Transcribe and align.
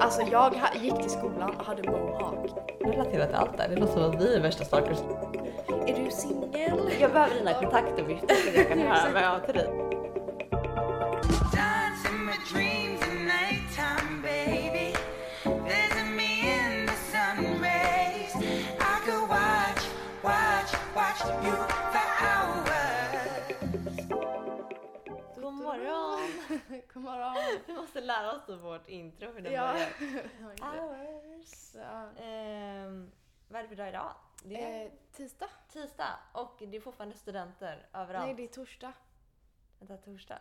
Alltså 0.00 0.22
jag 0.22 0.54
gick 0.82 1.00
till 1.00 1.10
skolan 1.10 1.50
och 1.58 1.64
hade 1.66 1.90
mohawk. 1.90 2.50
Du 2.78 2.90
relaterar 2.90 3.26
till 3.26 3.34
allt 3.36 3.56
där. 3.56 3.68
Det 3.68 3.76
låter 3.76 3.92
som 3.92 4.10
att 4.10 4.22
vi 4.22 4.34
är 4.34 4.40
värsta 4.40 4.64
stalkers. 4.64 4.98
Är 5.86 6.04
du 6.04 6.10
singel? 6.10 6.80
Jag 7.00 7.12
behöver 7.12 7.34
dina 7.34 7.54
kontaktuppgifter 7.54 8.34
så 8.34 8.58
jag 8.58 8.68
kan 8.68 8.78
höra 8.88 9.12
vad 9.12 9.22
jag 9.22 9.28
har 9.28 9.40
till 9.40 9.54
dig. 9.54 9.81
Morgon. 27.02 27.60
Vi 27.66 27.72
måste 27.74 28.00
lära 28.00 28.32
oss 28.32 28.48
vårt 28.48 28.88
intro 28.88 29.32
hur 29.32 29.40
den 29.40 29.52
Ja. 29.52 29.72
börjar. 29.72 29.88
Hours. 30.60 31.74
Ja. 31.74 32.22
Ehm, 32.24 33.12
vad 33.48 33.58
är 33.58 33.62
det 33.62 33.68
för 33.68 33.76
dag 33.76 33.88
idag? 33.88 34.14
Det 34.44 34.62
är 34.64 34.84
Eh, 34.86 34.90
tisdag? 35.12 35.48
tisdag 35.68 36.18
och 36.32 36.56
det 36.58 36.76
är 36.76 36.80
fortfarande 36.80 37.16
studenter 37.16 37.86
överallt. 37.92 38.26
Nej, 38.26 38.34
det 38.34 38.42
är 38.44 38.48
torsdag. 38.48 38.92
Vänta, 39.78 39.96
torsdag? 39.96 40.38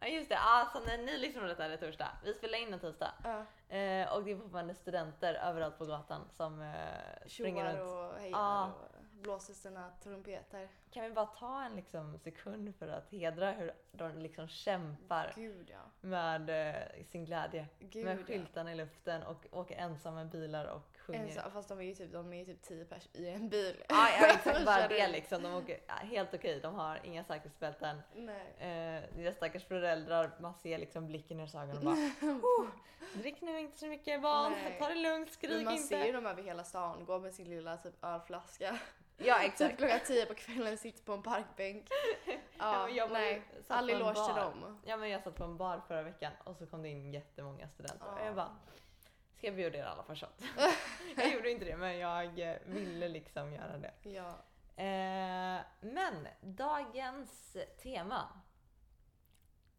Ja 0.00 0.06
just 0.06 0.28
det, 0.28 0.38
alltså 0.38 0.80
när 0.86 0.98
ni 0.98 1.18
lyssnar 1.18 1.42
på 1.42 1.48
detta 1.48 1.64
är 1.64 1.68
det 1.68 1.76
torsdag. 1.76 2.08
Vi 2.24 2.34
spelar 2.34 2.58
in 2.58 2.72
en 2.72 2.80
tisdag. 2.80 3.12
Ja. 3.24 3.38
Eh, 3.76 4.12
och 4.14 4.24
det 4.24 4.30
är 4.32 4.36
fortfarande 4.36 4.74
studenter 4.74 5.34
överallt 5.34 5.78
på 5.78 5.84
gatan 5.84 6.28
som 6.30 6.62
eh, 6.62 7.26
springer 7.26 7.64
runt. 7.64 7.80
och 8.14 8.20
hejar 8.20 8.30
Ja. 8.38 8.64
och 8.66 9.04
blåser 9.22 9.54
sina 9.54 9.90
trumpeter. 10.02 10.68
Kan 10.94 11.04
vi 11.04 11.10
bara 11.10 11.26
ta 11.26 11.62
en 11.62 11.76
liksom, 11.76 12.18
sekund 12.18 12.74
för 12.78 12.88
att 12.88 13.10
hedra 13.10 13.50
hur 13.50 13.72
de 13.92 14.18
liksom 14.18 14.48
kämpar 14.48 15.32
Gud 15.36 15.70
ja. 15.70 15.90
med 16.00 16.50
eh, 16.50 17.04
sin 17.04 17.24
glädje. 17.24 17.66
Gud, 17.78 18.04
med 18.04 18.18
ja. 18.18 18.24
skyltarna 18.24 18.72
i 18.72 18.74
luften 18.74 19.22
och 19.22 19.46
åker 19.50 19.76
ensamma 19.76 20.16
med 20.16 20.28
bilar 20.28 20.64
och 20.64 20.98
sjunger. 20.98 21.20
Ensam, 21.20 21.50
fast 21.50 21.68
de 21.68 21.78
är 21.78 21.82
ju 21.82 21.94
typ, 21.94 22.12
de 22.12 22.32
är 22.32 22.44
typ 22.44 22.62
10 22.62 22.84
pers 22.84 23.08
i 23.12 23.28
en 23.28 23.48
bil. 23.48 23.84
Ja, 23.88 24.08
ja 24.20 24.26
exakt, 24.26 24.64
bara 24.66 24.88
det 24.88 25.08
liksom. 25.08 25.42
De 25.42 25.54
åker 25.54 25.80
ja, 25.86 25.94
helt 25.94 26.34
okej, 26.34 26.60
de 26.60 26.74
har 26.74 27.00
inga 27.04 27.24
säkerhetsbälten. 27.24 28.02
Nej. 28.14 28.54
Eh, 28.58 29.02
deras 29.16 29.36
stackars 29.36 29.64
föräldrar, 29.64 30.30
man 30.40 30.54
ser 30.54 30.78
liksom 30.78 31.06
blicken 31.06 31.36
i 31.36 31.40
deras 31.40 31.54
ögon 31.54 31.76
och 31.76 31.84
bara 31.84 31.94
oh, 32.22 32.66
Drick 33.14 33.40
nu 33.40 33.60
inte 33.60 33.78
så 33.78 33.86
mycket 33.86 34.22
barn, 34.22 34.52
Nej. 34.52 34.76
ta 34.80 34.88
det 34.88 34.94
lugnt, 34.94 35.32
skrik 35.32 35.50
Men 35.50 35.64
man 35.64 35.74
inte. 35.74 35.86
ser 35.86 36.04
ju 36.04 36.12
dem 36.12 36.26
över 36.26 36.42
hela 36.42 36.64
stan, 36.64 37.04
går 37.04 37.20
med 37.20 37.34
sin 37.34 37.48
lilla 37.48 37.76
typ 37.76 38.04
ölflaska. 38.04 38.78
Ja 39.16 39.38
Typ 39.38 39.48
exakt. 39.48 39.78
klockan 39.78 40.00
10 40.06 40.26
på 40.26 40.34
kvällen, 40.34 40.78
sitter 40.84 41.04
på 41.04 41.12
en 41.12 41.22
parkbänk. 41.22 41.88
Ja, 42.58 42.84
men 42.86 42.94
jag 42.94 43.10
nej. 43.12 43.42
All 43.68 43.90
eloge 43.90 44.14
till 44.26 44.34
dem. 44.34 44.80
Ja 44.86 44.96
men 44.96 45.10
jag 45.10 45.22
satt 45.22 45.34
på 45.34 45.44
en 45.44 45.56
bar 45.56 45.80
förra 45.88 46.02
veckan 46.02 46.32
och 46.44 46.56
så 46.56 46.66
kom 46.66 46.82
det 46.82 46.88
in 46.88 47.12
jättemånga 47.12 47.68
studenter 47.68 48.06
och 48.12 48.18
Ja. 48.20 48.24
jag 48.24 48.34
bara 48.34 48.56
Ska 49.36 49.46
jag 49.46 49.56
bjuda 49.56 49.78
er 49.78 49.84
alla 49.84 50.02
på 50.02 50.14
shot? 50.14 50.42
jag 51.16 51.32
gjorde 51.32 51.50
inte 51.50 51.64
det 51.64 51.76
men 51.76 51.98
jag 51.98 52.38
eh, 52.38 52.56
ville 52.66 53.08
liksom 53.08 53.52
göra 53.52 53.78
det. 53.78 53.92
Ja. 54.02 54.28
Eh, 54.76 55.60
men 55.80 56.28
dagens 56.40 57.56
tema 57.82 58.28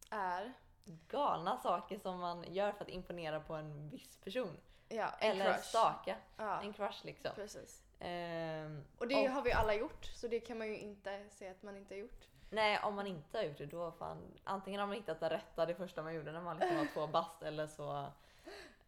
Är. 0.10 0.54
galna 0.86 1.58
saker 1.58 2.00
som 2.00 2.20
man 2.20 2.54
gör 2.54 2.72
för 2.72 2.84
att 2.86 2.90
imponera 2.90 3.40
på 3.40 3.54
en 3.54 3.90
viss 3.90 4.18
person. 4.18 4.58
Ja, 4.90 5.10
en 5.20 5.32
Eller 5.32 5.54
crush. 5.54 5.64
staka. 5.66 6.16
Ja, 6.38 6.62
En 6.62 6.74
crush 6.74 7.06
liksom. 7.06 7.32
precis. 7.36 7.84
Ehm, 8.06 8.84
Och 8.98 9.08
det 9.08 9.26
har 9.26 9.42
vi 9.42 9.52
alla 9.52 9.74
gjort, 9.76 10.06
så 10.06 10.28
det 10.28 10.40
kan 10.40 10.58
man 10.58 10.68
ju 10.68 10.78
inte 10.78 11.30
säga 11.30 11.52
att 11.52 11.64
man 11.64 11.78
inte 11.78 11.94
har 11.94 12.00
gjort. 12.00 12.28
Nej, 12.50 12.80
om 12.84 12.96
man 12.96 13.08
inte 13.08 13.38
har 13.38 13.44
gjort 13.46 13.58
det 13.58 13.66
då 13.66 13.92
fan. 13.92 14.40
Antingen 14.44 14.80
har 14.80 14.88
man 14.88 14.96
hittat 14.96 15.20
det 15.20 15.30
rätta 15.30 15.66
det 15.66 15.76
första 15.76 16.04
man 16.04 16.14
gjorde 16.16 16.32
när 16.32 16.42
man 16.42 16.58
liksom 16.58 16.78
var 16.78 16.86
två 16.86 17.08
bast 17.12 17.42
eller 17.44 17.68
så 17.68 18.06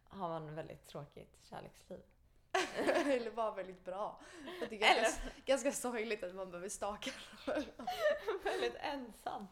har 0.08 0.28
man 0.28 0.54
väldigt 0.54 0.86
tråkigt 0.86 1.38
kärleksliv. 1.50 2.00
Eller 3.06 3.30
var 3.30 3.52
väldigt 3.52 3.84
bra. 3.84 4.20
För 4.58 4.66
det 4.66 4.76
är 4.76 4.78
ganska, 4.80 5.00
Eller- 5.00 5.44
ganska 5.44 5.72
sorgligt 5.72 6.22
att 6.24 6.34
man 6.34 6.50
behöver 6.50 6.68
staka. 6.68 7.10
väldigt 8.44 8.74
ensam. 8.80 9.46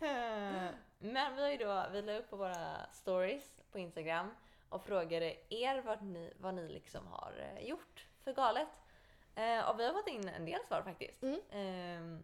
Eh, 0.00 0.68
Men 0.98 1.36
vi 1.36 1.42
har 1.42 1.48
ju 1.50 1.56
då, 1.56 1.86
vi 1.92 2.02
la 2.02 2.12
upp 2.18 2.30
på 2.30 2.36
våra 2.36 2.86
stories 2.92 3.62
på 3.72 3.78
Instagram 3.78 4.34
och 4.68 4.82
frågade 4.84 5.36
er 5.48 5.82
vad 5.82 6.02
ni, 6.02 6.32
vad 6.38 6.54
ni 6.54 6.68
liksom 6.68 7.06
har 7.06 7.32
eh, 7.56 7.68
gjort 7.68 8.06
för 8.24 8.32
galet. 8.32 8.68
Eh, 9.34 9.68
Och 9.68 9.80
vi 9.80 9.86
har 9.86 9.92
fått 9.92 10.08
in 10.08 10.28
en 10.28 10.44
del 10.44 10.60
svar 10.68 10.82
faktiskt. 10.82 11.22
Mm. 11.22 11.40
Eh, 11.50 12.20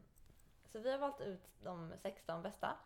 Så 0.64 0.78
vi 0.78 0.90
har 0.90 0.98
valt 0.98 1.20
ut 1.20 1.50
de 1.62 1.92
16 1.96 2.42
bästa. 2.42 2.76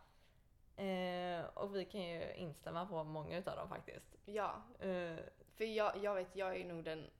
Eh, 0.77 1.45
Och 1.55 1.77
vi 1.77 1.85
kan 1.85 2.01
ju 2.03 2.35
instämma 2.35 2.87
på 2.87 3.05
många 3.05 3.39
utav 3.39 3.57
dem 3.57 3.69
faktiskt. 3.69 4.15
Ja, 4.25 4.63
Eh, 4.79 5.17
för 5.57 5.65
jag, 5.65 5.97
jag 5.97 6.15
vet, 6.15 6.37
jag 6.37 6.57
är 6.57 6.65
nog 6.65 6.85
den 6.85 7.11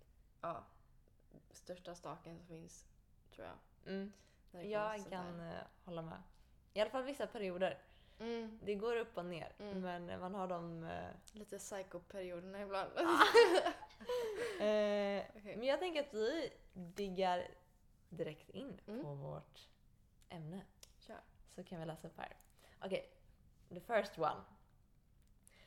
ja, 0.41 0.65
största 1.51 1.95
staken 1.95 2.37
som 2.39 2.47
finns, 2.47 2.87
tror 3.35 3.47
jag. 3.47 3.57
Mm, 3.95 4.13
jag 4.71 5.05
kan 5.11 5.41
eh, 5.41 5.63
hålla 5.85 6.03
med. 6.03 6.23
I 6.73 6.81
alla 6.81 6.91
fall 6.91 7.03
vissa 7.03 7.27
perioder. 7.27 7.79
Mm, 8.21 8.59
Det 8.63 8.75
går 8.75 8.97
upp 8.97 9.17
och 9.19 9.25
ner. 9.25 9.53
Mm. 9.59 9.81
Men 9.81 10.21
man 10.21 10.35
har 10.35 10.49
de... 10.49 10.85
eh, 10.85 11.11
lite 11.33 11.59
psykoperioderna 11.59 12.63
ibland. 12.63 12.91
Eh, 14.61 15.23
Okej. 15.37 15.57
Men 15.57 15.63
jag 15.65 15.79
tänker 15.81 16.01
att 16.01 16.15
vi 16.15 16.53
diggar 16.73 17.49
direkt 18.09 18.51
in 18.51 18.81
Mm. 18.87 19.03
på 19.05 19.15
vårt 19.15 19.69
ämne. 20.29 20.61
Kör. 20.99 21.21
Så 21.49 21.65
kan 21.65 21.81
vi 21.81 21.87
läsa 21.87 22.09
upp 22.09 22.19
här. 22.19 22.37
Okej, 22.85 23.11
the 23.69 23.81
first 23.81 24.19
one. 24.19 24.41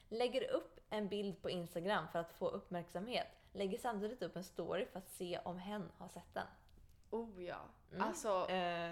Lägger 0.10 0.52
upp 0.52 0.80
en 0.90 1.08
bild 1.08 1.42
på 1.42 1.50
Instagram 1.50 2.08
för 2.12 2.20
att 2.20 2.32
få 2.34 2.48
uppmärksamhet. 2.50 3.28
Lägger 3.52 3.78
samtidigt 3.78 4.22
upp 4.22 4.36
en 4.36 4.44
story 4.44 4.86
för 4.86 5.00
att 5.00 5.10
se 5.10 5.40
om 5.46 5.58
hen 5.60 5.92
har 5.98 6.08
sett 6.08 6.34
den. 6.34 6.48
Oh 7.10 7.44
ja. 7.44 7.60
Mm. 7.92 8.02
Alltså, 8.04 8.30
Eh, 8.42 8.48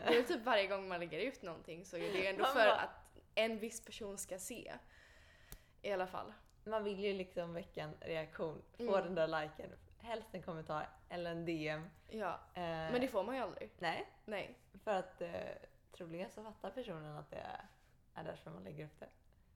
det 0.08 0.18
är 0.18 0.24
typ 0.24 0.44
varje 0.46 0.68
gång 0.68 0.88
man 0.88 1.00
lägger 1.00 1.20
ut 1.20 1.42
någonting 1.42 1.86
så 1.86 1.98
är 1.98 2.14
det 2.14 2.28
ändå 2.28 2.46
för 2.46 2.68
att 2.68 2.90
en 3.36 3.60
viss 3.60 3.86
person 3.86 4.18
ska 4.18 4.40
se. 4.40 4.74
I 5.82 5.92
alla 5.92 6.08
fall. 6.08 6.34
man 6.64 6.84
vill 6.84 7.00
ju 7.00 7.14
liksom 7.14 7.54
väcka 7.54 7.84
en 7.84 7.94
reaktion. 8.02 8.62
Få 8.78 8.84
Mm. 8.84 9.04
den 9.04 9.16
där 9.16 9.28
liken. 9.28 9.70
Helst 9.98 10.28
en 10.32 10.42
kommentar 10.44 10.90
eller 11.10 11.32
en 11.32 11.46
DM. 11.46 11.90
Ja, 12.10 12.40
Eh, 12.54 12.62
men 12.62 13.02
det 13.02 13.08
får 13.08 13.24
man 13.24 13.36
ju 13.36 13.42
aldrig. 13.42 13.72
Nej, 13.80 14.08
Nej. 14.26 14.58
för 14.84 14.92
att 14.92 15.22
eh, 15.22 15.32
troligen 15.92 16.30
så 16.30 16.44
fattar 16.44 16.70
personen 16.72 17.18
att 17.18 17.30
det 17.30 17.38
är, 17.38 17.68
är 18.14 18.24
därför 18.24 18.52
man 18.52 18.64
lägger 18.64 18.86
upp 18.86 19.00
det. 19.00 19.10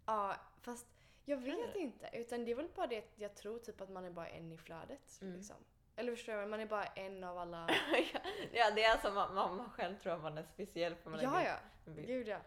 Ja, 0.06 0.36
fast 0.62 0.88
jag 1.26 1.38
vet 1.38 1.76
inte. 1.76 2.10
Utan 2.14 2.46
det 2.46 2.52
är 2.52 2.56
väl 2.56 2.70
bara 2.76 2.88
det 2.88 2.98
att 2.98 3.14
jag 3.16 3.36
tror 3.36 3.60
typ 3.60 3.82
att 3.82 3.90
man 3.90 4.06
är 4.06 4.12
bara 4.12 4.28
en 4.28 4.52
i 4.52 4.58
flödet. 4.58 5.22
Mm. 5.22 5.36
Liksom. 5.36 5.56
Eller 5.96 6.16
förstår 6.16 6.36
jag? 6.36 6.50
Man 6.50 6.60
är 6.60 6.66
bara 6.66 6.86
en 6.86 7.24
av 7.24 7.38
alla. 7.38 7.70
ja, 8.54 8.72
det 8.76 8.84
är 8.84 8.92
alltså 8.92 9.12
man, 9.12 9.36
man, 9.36 9.70
själv 9.70 9.98
tror 9.98 10.14
att 10.14 10.22
man 10.22 10.38
är 10.38 10.44
speciell 10.44 10.96
för 10.96 11.10
man 11.10 11.20
ja, 11.22 11.32
lägger 11.36 11.50
ja. 11.50 11.56
upp 11.56 11.88
en 11.88 11.96
bild. 11.96 12.08
Gud 12.08 12.28
ja. 12.28 12.40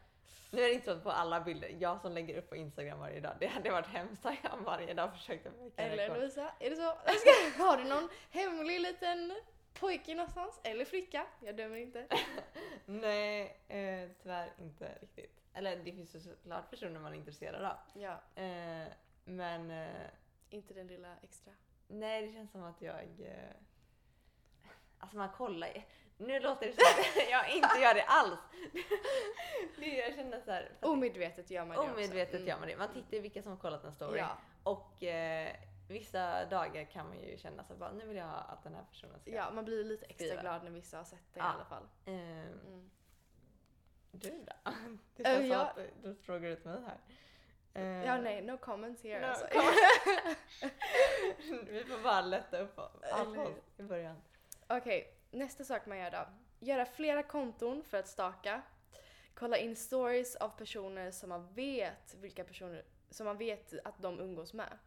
Nu 0.50 0.62
är 0.62 0.68
det 0.68 0.74
inte 0.74 0.94
så 0.94 1.00
på 1.00 1.10
alla 1.10 1.40
bilder, 1.40 1.76
jag 1.78 2.00
som 2.00 2.12
lägger 2.12 2.38
upp 2.38 2.48
på 2.48 2.56
Instagram 2.56 2.98
varje 2.98 3.20
dag, 3.20 3.36
det 3.40 3.46
hade 3.46 3.70
varit 3.70 3.86
hemskt 3.86 4.24
om 4.24 4.36
jag 4.42 4.56
varje 4.56 4.94
dag 4.94 5.12
försökte 5.12 5.50
väcka 5.50 5.82
Eller 5.82 5.96
rekord. 5.96 6.16
Lovisa, 6.16 6.52
är 6.60 6.70
det 6.70 6.76
så? 6.76 6.92
Ska, 7.18 7.62
har 7.64 7.76
du 7.76 7.84
någon 7.84 8.08
hemlig 8.30 8.80
liten 8.80 9.34
pojke 9.74 10.14
någonstans? 10.14 10.60
Eller 10.64 10.84
flicka? 10.84 11.26
Jag 11.40 11.56
dömer 11.56 11.76
inte. 11.76 12.06
Nej, 12.86 13.42
eh, 13.68 14.08
tyvärr 14.22 14.52
inte 14.60 14.98
riktigt. 15.00 15.38
Eller 15.54 15.76
det 15.76 15.92
finns 15.92 16.14
ju 16.14 16.20
såklart 16.20 16.70
personer 16.70 17.00
man 17.00 17.12
är 17.12 17.16
intresserad 17.16 17.64
av. 17.64 17.76
Ja, 17.94 18.42
Eh, 18.42 18.88
men 19.24 19.70
eh, 19.70 20.06
inte 20.50 20.74
den 20.74 20.86
lilla 20.86 21.16
extra. 21.22 21.52
nej, 21.88 22.26
det 22.26 22.32
känns 22.32 22.50
som 22.52 22.62
att 22.64 22.82
jag... 22.82 23.20
Eh, 23.20 23.54
alltså 24.98 25.16
man 25.16 25.28
kollar 25.28 25.84
Nu 26.18 26.40
låter 26.40 26.66
det 26.66 26.72
som 26.72 26.82
att 27.22 27.30
jag 27.30 27.50
inte 27.50 27.78
gör 27.78 27.94
det 27.94 28.02
alls. 28.04 28.38
det, 29.78 29.86
jag 29.96 30.14
känner 30.14 30.40
så 30.40 30.50
här, 30.50 30.72
Omedvetet 30.80 31.50
gör 31.50 31.64
man 31.64 31.76
det 31.76 31.82
Omedvetet 31.92 32.34
också. 32.34 32.46
gör 32.46 32.58
man 32.58 32.68
det. 32.68 32.76
Man 32.76 32.92
tittar 32.92 33.12
ju 33.16 33.20
vilka 33.20 33.42
som 33.42 33.52
har 33.52 33.58
kollat 33.58 33.84
en 33.84 33.92
story. 33.94 34.18
Ja, 34.18 34.38
Och 34.62 35.02
eh, 35.02 35.52
vissa 35.88 36.44
dagar 36.44 36.84
kan 36.84 37.08
man 37.08 37.20
ju 37.20 37.38
känna 37.38 37.64
så 37.64 37.74
bara, 37.74 37.92
nu 37.92 38.06
vill 38.06 38.16
jag 38.16 38.44
att 38.48 38.62
den 38.62 38.74
här 38.74 38.84
personen 38.90 39.20
ska... 39.20 39.30
ja, 39.30 39.50
man 39.50 39.64
blir 39.64 39.84
lite 39.84 40.06
extra 40.06 40.26
Skriva. 40.26 40.42
glad 40.42 40.64
när 40.64 40.70
vissa 40.70 40.96
har 40.96 41.04
sett 41.04 41.34
det 41.34 41.40
i 41.40 41.42
Ja. 41.42 41.46
alla 41.54 41.64
fall. 41.64 41.88
Eh, 42.04 42.12
Mm. 42.14 42.90
du 44.12 44.30
då? 44.30 44.52
Det 45.16 45.24
känns 45.24 45.50
Eh, 45.50 45.50
som 45.50 45.60
att 45.60 45.78
du, 46.02 46.14
frågar 46.14 46.50
ut 46.50 46.64
mig 46.64 46.80
här. 46.82 46.98
Eh, 47.74 48.06
Ja, 48.06 48.18
nej, 48.18 48.42
no 48.42 48.58
comments 48.58 49.02
here 49.02 49.20
no 49.20 49.26
alltså. 49.26 49.46
Vi 51.70 51.84
får 51.84 52.02
bara 52.02 52.20
lätta 52.20 52.58
upp 52.58 52.78
allt 53.12 53.38
i 53.76 53.82
början. 53.82 54.16
Okej, 54.68 55.14
nästa 55.32 55.64
sak 55.64 55.86
man 55.86 55.98
gör 55.98 56.10
då. 56.10 56.26
Göra 56.60 56.86
flera 56.86 57.22
konton 57.22 57.82
för 57.84 57.96
att 57.98 58.08
staka. 58.08 58.62
Kolla 59.34 59.56
in 59.58 59.76
stories 59.76 60.36
av 60.36 60.48
personer 60.48 61.10
som 61.10 61.28
man 61.28 61.52
vet 61.54 62.14
vilka 62.14 62.44
personer 62.44 62.84
som 63.10 63.24
man 63.26 63.38
vet 63.38 63.74
att 63.84 64.02
de 64.02 64.20
umgås 64.20 64.54
med. 64.54 64.78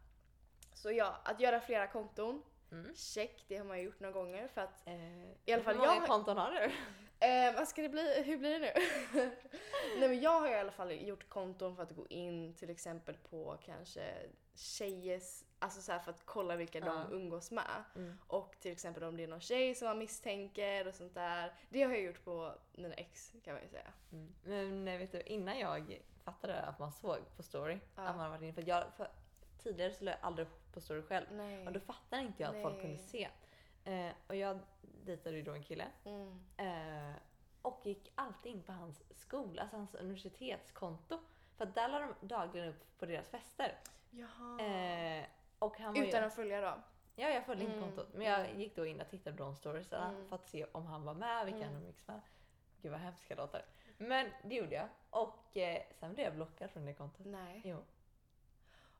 Så 0.74 0.92
ja, 0.92 1.20
att 1.24 1.40
göra 1.40 1.60
flera 1.60 1.86
konton. 1.86 2.42
Mm. 2.72 2.94
Check, 2.94 3.44
det 3.48 3.56
har 3.56 3.64
man 3.64 3.78
ju 3.78 3.84
gjort 3.84 4.00
några 4.00 4.12
gånger 4.12 4.48
för 4.48 4.60
att 4.60 4.86
Eh, 4.86 5.30
I 5.44 5.52
alla 5.52 5.62
fall 5.62 5.74
hur 5.74 5.80
många 5.80 5.94
jag- 5.94 6.06
konton 6.06 6.36
har 6.36 6.52
du? 6.52 6.70
Eh, 7.20 7.54
vad 7.54 7.68
ska 7.68 7.82
det 7.82 7.88
bli? 7.88 8.22
Hur 8.22 8.36
blir 8.38 8.50
det 8.50 8.58
nu? 8.58 8.72
Nej 9.98 10.08
men 10.08 10.20
jag 10.20 10.40
har 10.40 10.48
i 10.48 10.54
alla 10.54 10.72
fall 10.72 10.92
gjort 10.92 11.28
konton 11.28 11.76
för 11.76 11.82
att 11.82 11.90
gå 11.96 12.06
in 12.06 12.54
till 12.54 12.70
exempel 12.70 13.16
på 13.30 13.56
kanske 13.64 14.12
tjejers, 14.54 15.44
alltså 15.58 15.80
så 15.82 15.98
för 15.98 16.10
att 16.10 16.22
kolla 16.26 16.56
vilka 16.56 16.78
Ja. 16.78 16.84
de 16.84 17.12
umgås 17.12 17.50
med. 17.50 17.84
Mm. 17.96 18.18
Och 18.26 18.56
till 18.60 18.72
exempel 18.72 19.04
om 19.04 19.16
det 19.16 19.22
är 19.22 19.28
någon 19.28 19.40
tjej 19.40 19.74
som 19.74 19.88
man 19.88 19.98
misstänker 19.98 20.88
och 20.88 20.94
sånt 20.94 21.14
där. 21.14 21.52
Det 21.68 21.82
har 21.82 21.90
jag 21.92 22.00
gjort 22.02 22.24
på 22.24 22.54
mina 22.72 22.94
ex 22.94 23.32
kan 23.44 23.54
man 23.54 23.62
ju 23.62 23.68
säga. 23.68 23.92
Mm. 24.12 24.34
Men 24.84 24.98
vet 24.98 25.12
du, 25.12 25.20
innan 25.20 25.58
jag 25.58 26.00
fattade 26.24 26.60
att 26.60 26.78
man 26.78 26.92
såg 26.92 27.18
på 27.36 27.42
story 27.42 27.78
Ja. 27.96 28.02
att 28.02 28.16
man 28.16 28.30
varit 28.30 28.42
inne 28.42 28.52
för, 28.52 28.64
jag, 28.68 28.84
för 28.96 29.08
tidigare 29.62 29.92
så 29.92 30.04
la 30.04 30.10
jag 30.10 30.20
aldrig 30.22 30.46
på 30.72 30.80
story 30.80 31.02
själv. 31.02 31.26
Nej. 31.32 31.66
Och 31.66 31.72
då 31.72 31.80
fattade 31.80 32.22
inte 32.22 32.42
jag 32.42 32.56
att 32.56 32.62
folk 32.62 32.80
kunde 32.80 32.96
Nej. 32.96 33.06
se. 33.08 33.28
Eh, 33.86 34.12
och 34.26 34.36
jag 34.36 34.58
dejtade 35.04 35.36
ju 35.36 35.42
då 35.42 35.52
en 35.52 35.62
kille. 35.62 35.86
Mm. 36.04 36.38
Eh, 36.56 37.16
och 37.62 37.80
gick 37.84 38.12
alltid 38.14 38.52
in 38.52 38.62
på 38.62 38.72
hans 38.72 39.02
skola, 39.18 39.62
alltså 39.62 39.76
hans 39.76 39.94
universitetskonto. 39.94 41.18
För 41.56 41.64
att 41.66 41.74
där 41.74 41.88
la 41.88 41.98
de 41.98 42.14
dagligen 42.26 42.68
upp 42.68 42.98
på 42.98 43.06
deras 43.06 43.28
fester. 43.28 43.78
Jaha. 44.10 44.60
Eh, 44.60 45.24
och 45.58 45.78
han 45.78 45.96
Utan 45.96 46.20
ju, 46.20 46.26
att 46.26 46.34
följa 46.34 46.60
då? 46.60 46.74
Ja, 47.16 47.28
jag 47.28 47.46
följde 47.46 47.64
inte 47.64 47.76
Mm, 47.76 47.88
kontot. 47.88 48.14
Men 48.14 48.26
jag 48.26 48.54
gick 48.54 48.76
då 48.76 48.86
in 48.86 49.00
och 49.00 49.08
tittade 49.08 49.36
på 49.36 49.42
de 49.42 49.56
storiesarna 49.56 50.08
Mm. 50.08 50.28
för 50.28 50.36
att 50.36 50.48
se 50.48 50.64
om 50.72 50.86
han 50.86 51.04
var 51.04 51.14
med, 51.14 51.44
vilka 51.44 51.58
Mm. 51.60 51.72
han 51.72 51.82
umgicks 51.82 52.06
med. 52.06 52.20
Gud 52.82 52.92
vad 52.92 53.00
hemskt 53.00 53.24
jag 53.30 53.36
låter. 53.36 53.64
Men 53.98 54.30
det 54.44 54.54
gjorde 54.54 54.74
jag. 54.74 54.88
Och 55.10 55.56
eh, 55.56 55.82
sen 55.92 56.14
blev 56.14 56.26
jag 56.26 56.34
blockad 56.34 56.70
från 56.70 56.84
det 56.86 56.94
kontot. 56.94 57.26
Nej. 57.26 57.60
Jo. 57.64 57.78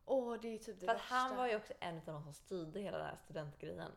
Åh, 0.04 0.36
det 0.42 0.48
är 0.48 0.58
typ 0.58 0.80
det 0.80 0.86
För 0.86 0.92
att 0.94 0.98
värsta. 1.00 1.14
han 1.14 1.36
var 1.36 1.46
ju 1.48 1.56
också 1.56 1.72
en 1.80 1.96
av 1.96 2.04
de 2.04 2.22
som 2.22 2.32
styrde 2.32 2.80
hela 2.80 2.98
den 2.98 3.06
här 3.06 3.16
studentgrejen. 3.16 3.92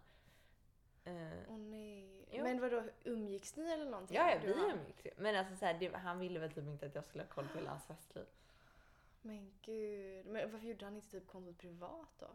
Eh, 1.10 1.52
Åh 1.52 1.58
nej. 1.58 2.26
Jo. 2.32 2.44
Men 2.44 2.62
vadå, 2.62 2.84
umgicks 3.04 3.56
ni 3.56 3.72
eller 3.72 3.86
någonting? 3.86 4.18
ja, 4.18 4.32
ja, 4.32 4.38
vi 4.44 4.52
umgicks 4.52 5.06
ju. 5.06 5.12
Men 5.18 5.36
alltså, 5.36 5.56
så 5.56 5.66
här, 5.66 5.78
det, 5.80 5.96
han 5.96 6.20
ville 6.20 6.40
väl 6.40 6.52
typ 6.52 6.68
inte 6.68 6.86
att 6.86 6.96
jag 6.96 7.06
skulle 7.06 7.24
ha 7.24 7.30
koll 7.30 7.48
på 7.48 7.58
hela 7.58 7.70
hans 7.70 7.86
festliv. 7.86 8.26
Men 9.22 9.52
gud. 9.62 10.26
Men 10.26 10.52
varför 10.52 10.68
gjorde 10.68 10.86
han 10.86 10.96
inte 10.96 11.12
typ 11.12 11.28
kontot 11.28 11.58
privat 11.58 12.10
då? 12.20 12.28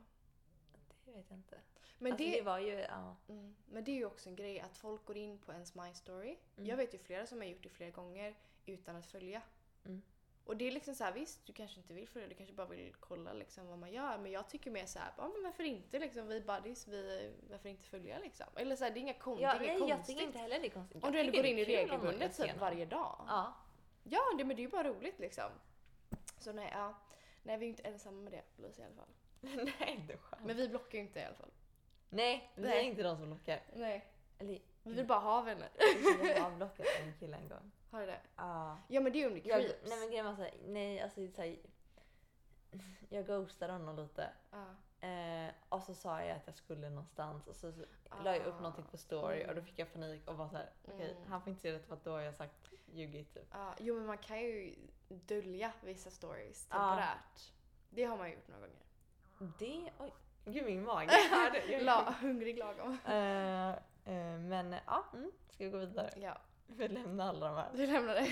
Det 1.04 1.12
vet 1.12 1.30
jag 1.30 1.38
inte. 1.38 1.58
Men, 1.98 2.12
alltså, 2.12 2.26
det, 2.26 2.36
det 2.36 2.42
var 2.42 2.58
ju, 2.58 2.72
ja. 2.72 3.16
mm, 3.28 3.54
men 3.66 3.84
det 3.84 3.90
är 3.90 3.96
ju 3.96 4.04
också 4.04 4.28
en 4.28 4.36
grej 4.36 4.60
att 4.60 4.76
folk 4.76 5.04
går 5.04 5.16
in 5.16 5.38
på 5.38 5.52
ens 5.52 5.74
My 5.74 5.94
Story. 5.94 6.36
Mm. 6.56 6.68
Jag 6.68 6.76
vet 6.76 6.94
ju 6.94 6.98
flera 6.98 7.26
som 7.26 7.38
har 7.38 7.44
gjort 7.44 7.62
det 7.62 7.68
flera 7.68 7.90
gånger 7.90 8.34
utan 8.66 8.96
att 8.96 9.06
följa. 9.06 9.42
Mm. 9.84 10.02
Och 10.46 10.56
det 10.56 10.64
är 10.64 10.70
liksom 10.72 10.94
så 10.94 11.04
här, 11.04 11.12
visst 11.12 11.46
du 11.46 11.52
kanske 11.52 11.80
inte 11.80 11.94
vill 11.94 12.08
följa, 12.08 12.28
du 12.28 12.34
kanske 12.34 12.54
bara 12.54 12.66
vill 12.66 12.94
kolla 13.00 13.32
liksom 13.32 13.66
vad 13.66 13.78
man 13.78 13.92
gör. 13.92 14.18
Men 14.18 14.32
jag 14.32 14.48
tycker 14.48 14.70
mer 14.70 14.86
så 14.86 14.98
här, 14.98 15.12
ja 15.16 15.28
men 15.28 15.42
varför 15.42 15.64
inte 15.64 15.98
liksom, 15.98 16.28
vi 16.28 16.40
buddies, 16.40 16.88
vi, 16.88 17.32
varför 17.50 17.68
inte 17.68 17.84
följa 17.86 18.18
liksom? 18.18 18.46
Eller 18.56 18.76
så 18.76 18.84
här, 18.84 18.90
det 18.90 18.98
är 18.98 19.00
inga 19.00 19.14
kon- 19.14 19.38
ja 19.40 19.54
det 19.58 19.64
är 19.64 19.68
inget 19.68 19.80
nej, 19.80 19.88
jag 19.88 19.96
konstigt. 19.98 20.16
tycker 20.16 20.26
inte 20.26 20.38
heller 20.38 20.60
det 20.60 20.66
är 20.66 20.70
konstigt. 20.70 21.04
Om 21.04 21.12
du 21.12 21.18
Jag 21.18 21.26
ändå 21.26 21.38
går 21.38 21.46
in 21.46 21.58
i 21.58 21.64
regelbundet 21.64 22.36
typ 22.36 22.56
varje 22.60 22.84
dag. 22.86 23.24
Ja. 23.28 23.54
Ja, 24.04 24.20
det, 24.38 24.44
men 24.44 24.56
det 24.56 24.60
är 24.60 24.64
ju 24.64 24.70
bara 24.70 24.88
roligt 24.88 25.18
liksom. 25.18 25.50
Så 26.38 26.52
nej, 26.52 26.70
ja. 26.72 26.94
Nej, 27.42 27.58
vi 27.58 27.66
är 27.66 27.70
inte 27.70 27.82
ensamma 27.82 28.20
med 28.22 28.32
det, 28.32 28.42
Louise 28.62 28.82
i 28.82 28.84
alla 28.84 28.94
fall. 28.94 29.08
nej, 29.80 29.94
inte 30.00 30.16
skönt. 30.16 30.44
Men 30.44 30.56
vi 30.56 30.68
blockar 30.68 30.98
ju 30.98 31.04
inte 31.04 31.20
i 31.20 31.24
alla 31.24 31.34
fall. 31.36 31.50
Nej, 32.10 32.52
vi 32.54 32.62
Nej. 32.62 32.78
är 32.78 32.82
inte 32.82 33.02
de 33.02 33.16
som 33.16 33.26
blockar. 33.26 33.62
Nej. 33.74 34.04
Eller, 34.38 34.58
Vi 34.84 34.94
vill 34.94 35.06
bara 35.06 35.18
ha 35.18 35.42
vänner. 35.42 35.68
jag 36.36 36.42
har 36.42 36.50
blockat 36.56 36.86
en 37.02 37.12
kille 37.18 37.36
en 37.36 37.48
gång. 37.48 37.70
Har 37.90 38.00
du 38.00 38.06
det? 38.06 38.20
Ja. 38.36 38.78
Ja 38.88 39.00
men 39.00 39.12
det 39.12 39.18
är 39.18 39.20
ju 39.20 39.26
under 39.26 39.48
Jag, 39.48 39.60
creeps. 39.60 39.88
nej 39.90 39.98
men 39.98 40.08
grejen 40.08 40.26
var 40.26 40.34
såhär, 40.34 40.54
nej 40.66 41.00
alltså 41.00 41.28
så 41.28 41.42
här, 41.42 41.56
jag 43.08 43.26
ghostade 43.26 43.72
honom 43.72 43.96
lite. 43.96 44.30
Ja. 44.50 44.64
Eh, 45.08 45.50
och 45.68 45.82
så 45.82 45.94
sa 45.94 46.22
jag 46.22 46.36
att 46.36 46.46
jag 46.46 46.54
skulle 46.56 46.90
någonstans 46.90 47.46
och 47.46 47.56
så, 47.56 47.72
så 47.72 47.84
la 48.24 48.36
jag 48.36 48.46
upp 48.46 48.54
någonting 48.60 48.84
på 48.90 48.96
story 48.96 49.46
och 49.48 49.54
då 49.54 49.62
fick 49.62 49.78
jag 49.78 49.92
panik 49.92 50.28
och 50.28 50.36
var 50.36 50.48
såhär, 50.48 50.70
okej 50.84 51.10
Mm. 51.16 51.30
han 51.30 51.40
får 51.42 51.50
inte 51.50 51.62
se 51.62 51.72
det 51.72 51.78
för 51.80 51.94
att 51.94 52.04
då 52.04 52.10
har 52.12 52.20
jag 52.20 52.34
sagt 52.34 52.70
ljugit 52.86 53.34
typ. 53.34 53.46
Ja, 53.52 53.74
jo 53.78 53.94
men 53.94 54.06
man 54.06 54.18
kan 54.18 54.40
ju 54.40 54.74
dölja 55.08 55.72
vissa 55.82 56.10
stories 56.10 56.66
temporärt. 56.66 57.52
Det 57.90 58.04
har 58.04 58.16
man 58.16 58.30
gjort 58.32 58.48
några 58.48 58.60
gånger. 58.60 58.82
Det, 59.58 59.90
oj, 59.98 60.12
gud 60.44 60.64
min 60.66 60.84
mage. 60.84 61.10
La, 61.80 62.14
hungrig 62.20 62.58
lagom. 62.58 62.98
Eh, 63.06 63.68
eh, 64.04 64.38
men 64.38 64.76
ja, 64.86 65.04
mm, 65.12 65.32
ska 65.50 65.64
vi 65.64 65.70
gå 65.70 65.78
vidare? 65.78 66.10
Ja, 66.16 66.38
Vi 66.66 66.88
lämnar 66.88 67.28
alla 67.28 67.46
de 67.46 67.56
här. 67.56 67.68
vi 67.72 67.86
lämnar 67.86 68.14
det. 68.14 68.30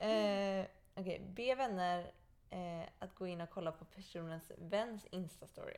Eh, 0.06 0.66
Okej, 0.94 1.20
be 1.28 1.54
vänner 1.54 2.12
eh, 2.50 2.88
att 2.98 3.14
gå 3.14 3.26
in 3.26 3.40
och 3.40 3.50
kolla 3.50 3.72
på 3.72 3.84
personens 3.84 4.52
väns 4.58 5.06
instastory. 5.06 5.76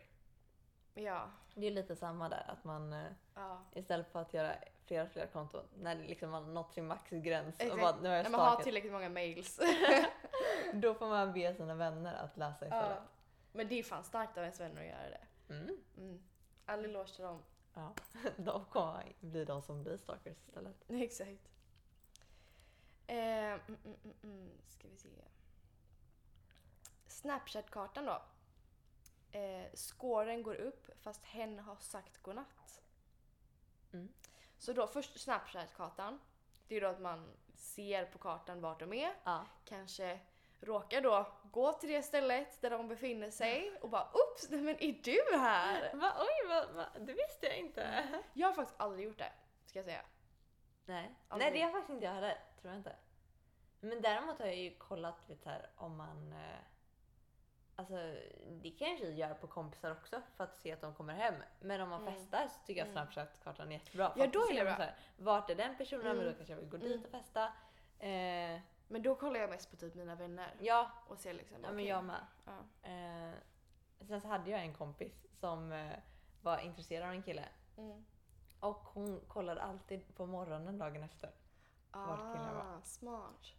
Ja, 0.94 1.31
Det 1.55 1.67
är 1.67 1.70
lite 1.70 1.96
samma 1.96 2.28
där, 2.28 2.44
att 2.49 2.64
man 2.64 3.05
ja. 3.35 3.58
istället 3.75 4.12
för 4.12 4.20
att 4.20 4.35
göra 4.35 4.52
flera 4.87 5.06
flera 5.08 5.26
konton, 5.26 5.64
när 5.78 5.94
liksom 5.94 6.31
man 6.31 6.55
nått 6.55 6.73
sin 6.73 6.87
maxgräns 6.87 7.56
och 7.56 7.62
Exakt. 7.62 7.81
bara, 7.82 7.96
nu 8.00 8.08
har 8.08 8.17
jag 8.17 8.23
När 8.23 8.31
man 8.31 8.40
har 8.40 8.62
tillräckligt 8.62 8.93
många 8.93 9.08
mails. 9.08 9.61
då 10.73 10.94
får 10.94 11.06
man 11.06 11.32
be 11.32 11.55
sina 11.55 11.75
vänner 11.75 12.14
att 12.14 12.37
läsa 12.37 12.64
istället. 12.64 12.96
ja. 12.96 13.02
Men 13.52 13.69
det 13.69 13.78
är 13.78 13.82
fan 13.82 14.05
starkt 14.05 14.37
av 14.38 14.43
ens 14.44 14.61
vänner 14.61 14.81
att 14.81 14.87
göra 14.88 15.08
det. 15.11 15.20
Mm. 15.49 15.77
Mm. 15.97 16.23
All 16.67 16.85
eloge 16.85 17.15
till 17.15 17.25
dem. 17.25 17.43
Ja. 17.75 17.94
De 18.37 18.65
kommer 18.65 19.12
bli 19.21 19.44
de 19.44 19.62
som 19.62 19.83
blir 19.83 19.97
stalkers 19.97 20.39
istället. 20.39 20.77
Exakt. 20.89 21.49
Eh, 23.06 23.53
mm, 23.53 23.61
mm, 23.67 23.97
mm, 24.05 24.15
mm. 24.23 24.50
Ska 24.67 24.89
vi 24.89 24.97
se. 24.97 25.09
Snapchat-kartan 27.06 28.05
då. 28.05 28.23
Eh, 29.39 29.73
scoren 29.75 30.43
går 30.43 30.55
upp 30.55 30.87
fast 31.00 31.25
hen 31.25 31.59
har 31.59 31.77
sagt 31.77 32.23
godnatt. 32.23 32.83
Mm. 33.93 34.12
Så 34.59 34.73
då 34.73 34.87
först 34.87 35.21
Snapchat-kartan. 35.21 36.19
Det 36.69 36.77
är 36.77 36.81
då 36.81 36.87
att 36.87 37.00
man 37.00 37.29
ser 37.55 38.05
på 38.05 38.19
kartan 38.19 38.61
vart 38.61 38.81
de 38.81 38.93
är. 38.93 39.15
Ja. 39.25 39.47
Kanske 39.65 40.21
råkar 40.62 41.00
då 41.00 41.26
gå 41.43 41.73
till 41.73 41.88
det 41.88 42.03
stället 42.03 42.61
där 42.62 42.70
de 42.70 42.88
befinner 42.88 43.31
sig 43.31 43.79
och 43.81 43.88
bara 43.91 44.09
oops, 44.12 44.50
nej 44.50 44.61
men 44.61 44.76
är 44.82 44.93
du 45.03 45.38
här? 45.38 45.94
Va, 45.94 46.12
oj, 46.20 46.49
va, 46.49 46.64
va, 46.75 46.87
det 47.00 47.12
visste 47.12 47.47
jag 47.47 47.56
inte. 47.59 48.05
Jag 48.32 48.47
har 48.49 48.55
faktiskt 48.55 48.81
aldrig 48.81 49.05
gjort 49.05 49.19
det, 49.19 49.32
ska 49.67 49.79
jag 49.79 49.87
säga. 49.87 50.03
Nej. 50.85 51.14
Aldrig. 51.29 51.53
Nej, 51.53 51.59
det 51.61 51.64
har 51.64 51.73
faktiskt 51.73 51.91
inte 51.91 52.05
jag 52.06 52.12
heller. 52.12 52.38
Tror 52.61 52.73
jag 52.73 52.81
inte. 52.81 52.97
Men 53.81 54.00
däremot 54.03 54.38
har 54.38 54.47
jag 54.47 54.56
ju 54.56 54.75
kollat 54.75 55.17
vet, 55.31 55.44
här, 55.44 55.70
om 55.76 55.97
man... 55.97 56.32
Eh, 56.32 56.59
alltså, 57.76 57.94
det 58.62 58.70
kan 58.70 58.88
jag 58.88 58.99
ju 59.00 59.14
göra 59.14 59.35
på 59.35 59.47
kompisar 59.47 59.91
också 59.91 60.23
för 60.37 60.44
att 60.44 60.59
se 60.61 60.73
att 60.73 60.81
de 60.81 60.94
kommer 60.94 61.14
hem. 61.14 61.35
Men 61.61 61.81
om 61.81 61.88
man 61.88 62.00
Mm. 62.03 62.14
festar 62.14 62.49
så 62.49 62.67
tycker 62.67 62.81
jag 62.81 62.88
Mm. 62.88 62.93
Snapchat-kartan 63.06 63.69
är 63.69 63.73
jättebra. 63.73 64.11
För 64.12 64.20
Ja, 64.20 64.26
då 64.26 64.41
är 64.50 64.55
det 64.55 64.64
bra. 64.64 64.76
Så 64.76 64.82
här, 64.82 64.97
vart 65.17 65.50
är 65.50 65.55
den 65.55 65.76
personen? 65.76 66.06
Mm. 66.06 66.17
Men 66.17 66.26
då 66.26 66.32
kanske 66.32 66.53
jag 66.53 66.61
vill 66.61 66.69
gå 66.69 66.76
dit 66.76 66.93
Mm. 66.93 67.05
och 67.05 67.11
festa. 67.11 67.53
Eh, 67.99 68.61
Men 68.93 69.03
då 69.03 69.15
kollar 69.15 69.41
jag 69.41 69.50
mest 69.50 69.71
på 69.71 69.77
typ 69.77 69.94
mina 69.94 70.15
vänner 70.15 70.56
ja, 70.61 70.91
och 71.09 71.19
ser 71.19 71.35
liksom. 71.35 71.56
ja, 71.62 71.69
men 71.69 71.75
okej. 71.75 71.87
jag 71.87 72.05
med. 72.05 72.27
Ja. 72.44 72.89
Eh, 72.91 73.35
sen 74.06 74.21
så 74.21 74.29
hade 74.29 74.50
jag 74.50 74.61
en 74.61 74.75
kompis 74.75 75.27
som 75.33 75.73
eh, 75.73 75.97
var 76.43 76.59
intresserad 76.59 77.09
av 77.09 77.15
en 77.15 77.23
kille. 77.23 77.49
Mm. 77.77 78.05
Och 78.61 78.76
hon 78.76 79.21
kollade 79.28 79.62
alltid 79.62 80.14
på 80.14 80.26
morgonen 80.26 80.78
dagen 80.78 81.02
efter. 81.02 81.31
Vart 81.90 82.33
killen 82.33 82.55
var. 82.55 82.64
Ah, 82.64 82.83
smart. 82.83 83.55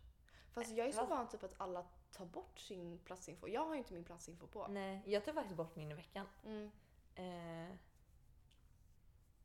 Fast 0.52 0.72
jag 0.72 0.88
är 0.88 0.92
så 0.92 1.06
van 1.06 1.30
typ 1.30 1.44
att 1.44 1.62
alla 1.62 1.86
tar 2.12 2.26
bort 2.26 2.60
sin 2.60 3.00
platsinfo. 3.00 3.48
Jag 3.48 3.66
har 3.66 3.74
ju 3.74 3.78
inte 3.78 3.94
min 3.94 4.04
platsinfo 4.04 4.48
på. 4.48 4.68
Nej, 4.68 5.02
jag 5.06 5.26
tog 5.26 5.34
faktiskt 5.34 5.58
bort 5.58 5.76
min 5.76 5.92
i 5.92 5.94
veckan. 5.94 6.28
Mm. 6.46 6.72
Eh, 7.16 7.76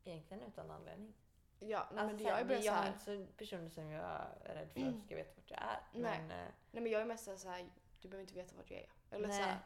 egentligen 0.03 0.43
utan 0.43 0.71
anledning. 0.71 1.13
Ja, 1.59 1.79
Alltså, 1.79 1.95
men 2.05 2.17
så 2.17 2.23
jag 2.23 2.39
är 2.39 2.45
bara 2.45 2.53
jag 2.53 2.63
så 2.63 2.71
har 2.71 2.87
inte 2.87 2.99
så 2.99 3.25
personer 3.37 3.69
som 3.69 3.89
jag 3.89 4.03
är 4.43 4.55
rädd 4.55 4.71
för 4.71 4.87
att 4.89 5.03
ska 5.05 5.15
veta 5.15 5.31
vart 5.35 5.51
jag 5.51 5.59
är. 5.61 5.79
Nej. 5.93 6.19
Men, 6.21 6.31
eh, 6.31 6.47
nej 6.71 6.83
men 6.83 6.91
jag 6.91 7.01
är 7.01 7.05
mest 7.05 7.23
så 7.23 7.31
här, 7.31 7.37
så 7.37 7.65
du 8.01 8.07
behöver 8.07 8.21
inte 8.21 8.33
veta 8.33 8.55
vart 8.55 8.71
jag 8.71 8.79
är. 8.79 8.89
Eller 9.11 9.27
så 9.27 9.33
Nej. 9.33 9.43
här, 9.43 9.59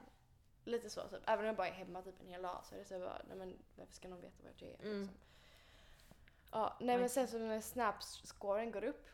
lite 0.63 0.89
så 0.89 1.07
typ. 1.07 1.21
Även 1.25 1.39
om 1.39 1.45
jag 1.45 1.55
bara 1.55 1.67
är 1.67 1.71
hemma 1.71 2.01
typ 2.01 2.21
en 2.21 2.27
hel 2.27 2.41
dag 2.41 2.59
så 2.63 2.75
är 2.75 2.79
det 2.79 2.85
så 2.85 2.99
bara, 2.99 3.21
nej 3.27 3.37
men 3.37 3.57
varför 3.75 3.93
ska 3.93 4.07
någon 4.07 4.21
veta 4.21 4.43
vart 4.43 4.61
jag 4.61 4.71
är? 4.71 4.79
Mm. 4.81 5.01
Liksom. 5.01 5.17
Ja, 6.51 6.77
nej 6.79 6.97
men 6.97 7.09
sen 7.09 7.27
så 7.27 7.37
när 7.37 7.61
snapscoren 7.61 8.71
går 8.71 8.83
upp, 8.83 9.07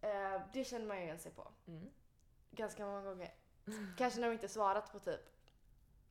eh, 0.00 0.40
det 0.52 0.64
känner 0.64 0.86
man 0.86 0.96
ju 0.96 1.02
igen 1.02 1.18
sig 1.18 1.32
på. 1.32 1.48
mm. 1.66 1.90
Ganska 2.50 2.86
många 2.86 3.02
gånger. 3.02 3.34
Kanske 3.98 4.20
när 4.20 4.28
de 4.28 4.32
inte 4.32 4.48
svarat 4.48 4.92
på 4.92 4.98
typ, 4.98 5.20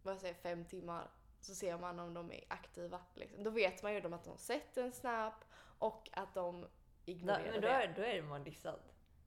vad 0.04 0.20
säger 0.20 0.34
fem 0.34 0.66
timmar. 0.66 1.10
Så 1.42 1.56
ser 1.56 1.78
man 1.78 2.00
om 2.00 2.13
de 2.13 2.32
är 2.32 2.44
aktiva. 2.48 3.01
Liksom. 3.13 3.44
Då 3.44 3.50
vet 3.50 3.84
man 3.84 3.94
ju 3.94 4.13
att 4.13 4.24
de 4.24 4.38
sett 4.38 4.78
en 4.78 4.92
snap 4.92 5.34
och 5.80 6.10
att 6.14 6.34
de 6.34 6.66
ignorerar 7.06 7.52
men 7.52 7.62
då 7.62 7.68
det. 7.68 7.74
är, 7.74 7.94
då 7.96 8.02
är 8.02 8.16
det 8.16 8.22
man 8.22 8.44
dissad. 8.44 8.80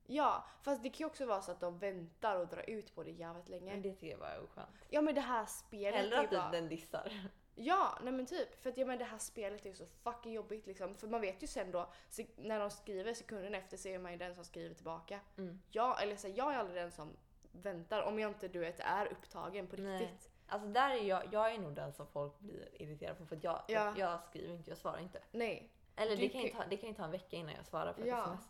Ja, 0.06 0.44
fast 0.62 0.82
det 0.82 0.88
kan 0.88 0.98
ju 0.98 1.04
också 1.06 1.26
vara 1.26 1.42
så 1.42 1.52
att 1.52 1.60
de 1.60 1.78
väntar 1.78 2.36
och 2.36 2.48
drar 2.48 2.70
ut 2.70 2.94
på 2.94 3.02
det 3.02 3.10
jävligt 3.10 3.48
länge. 3.48 3.72
Men 3.72 3.82
det 3.82 3.92
tycker 3.92 4.06
jag 4.10 4.18
bara 4.20 4.30
är 4.32 4.44
oskönt. 4.44 4.68
Ja 4.90 5.00
men 5.00 5.14
det 5.14 5.20
här 5.20 5.46
spelet 5.46 5.94
Hellre 6.00 6.16
är 6.16 6.20
ju 6.20 6.24
att 6.24 6.30
du- 6.30 6.36
bara... 6.36 6.50
den 6.50 6.68
dissar. 6.68 7.12
Ja, 7.54 7.98
nej 8.02 8.12
men 8.12 8.26
typ. 8.26 8.62
För 8.62 8.70
att 8.70 8.76
ja, 8.78 8.86
men 8.86 8.98
det 8.98 9.04
här 9.04 9.18
spelet 9.18 9.64
är 9.66 9.68
ju 9.70 9.74
så 9.76 9.86
fucking 9.86 10.32
jobbigt 10.32 10.66
liksom. 10.66 10.94
För 10.94 11.08
man 11.08 11.20
vet 11.20 11.42
ju 11.42 11.46
sen 11.46 11.70
då, 11.70 11.92
när 12.36 12.60
de 12.60 12.70
skriver 12.70 13.14
sekunden 13.14 13.54
efter 13.54 13.76
så 13.76 13.88
är 13.88 13.98
man 13.98 14.12
ju 14.12 14.18
den 14.18 14.34
som 14.34 14.44
skriver 14.44 14.74
tillbaka. 14.74 15.20
Mm. 15.38 15.60
Jag, 15.70 16.02
eller 16.02 16.16
så 16.16 16.28
här, 16.28 16.34
jag 16.38 16.54
är 16.54 16.58
aldrig 16.58 16.76
den 16.82 16.90
som 16.92 17.16
väntar 17.52 18.02
om 18.02 18.18
jag 18.18 18.30
inte 18.30 18.48
du 18.48 18.58
vet 18.58 18.80
är 18.80 19.06
upptagen 19.12 19.66
på 19.66 19.76
Nej. 19.76 19.98
riktigt. 20.02 20.30
Alltså 20.46 20.68
där 20.68 20.90
är 20.90 21.02
jag, 21.04 21.22
jag 21.32 21.54
är 21.54 21.58
nog 21.58 21.72
den 21.74 21.92
som 21.92 22.06
folk 22.06 22.38
blir 22.38 22.82
irriterade 22.82 23.18
på 23.18 23.26
för 23.26 23.36
att 23.36 23.44
jag, 23.44 23.62
Ja. 23.68 23.94
jag 23.96 24.22
skriver 24.24 24.54
inte, 24.54 24.70
jag 24.70 24.78
svarar 24.78 24.98
inte. 25.00 25.20
Nej. 25.30 25.70
Eller 25.96 26.16
Du 26.16 26.22
det 26.22 26.28
kan, 26.28 26.40
ju 26.40 26.48
ta, 26.48 26.64
det 26.70 26.76
kan 26.76 26.88
ju 26.88 26.94
ta 26.94 27.04
en 27.04 27.10
vecka 27.10 27.36
innan 27.36 27.54
jag 27.54 27.66
svarar 27.66 27.92
på 27.92 28.00
ett 28.00 28.06
Ja. 28.06 28.22
sms. 28.24 28.48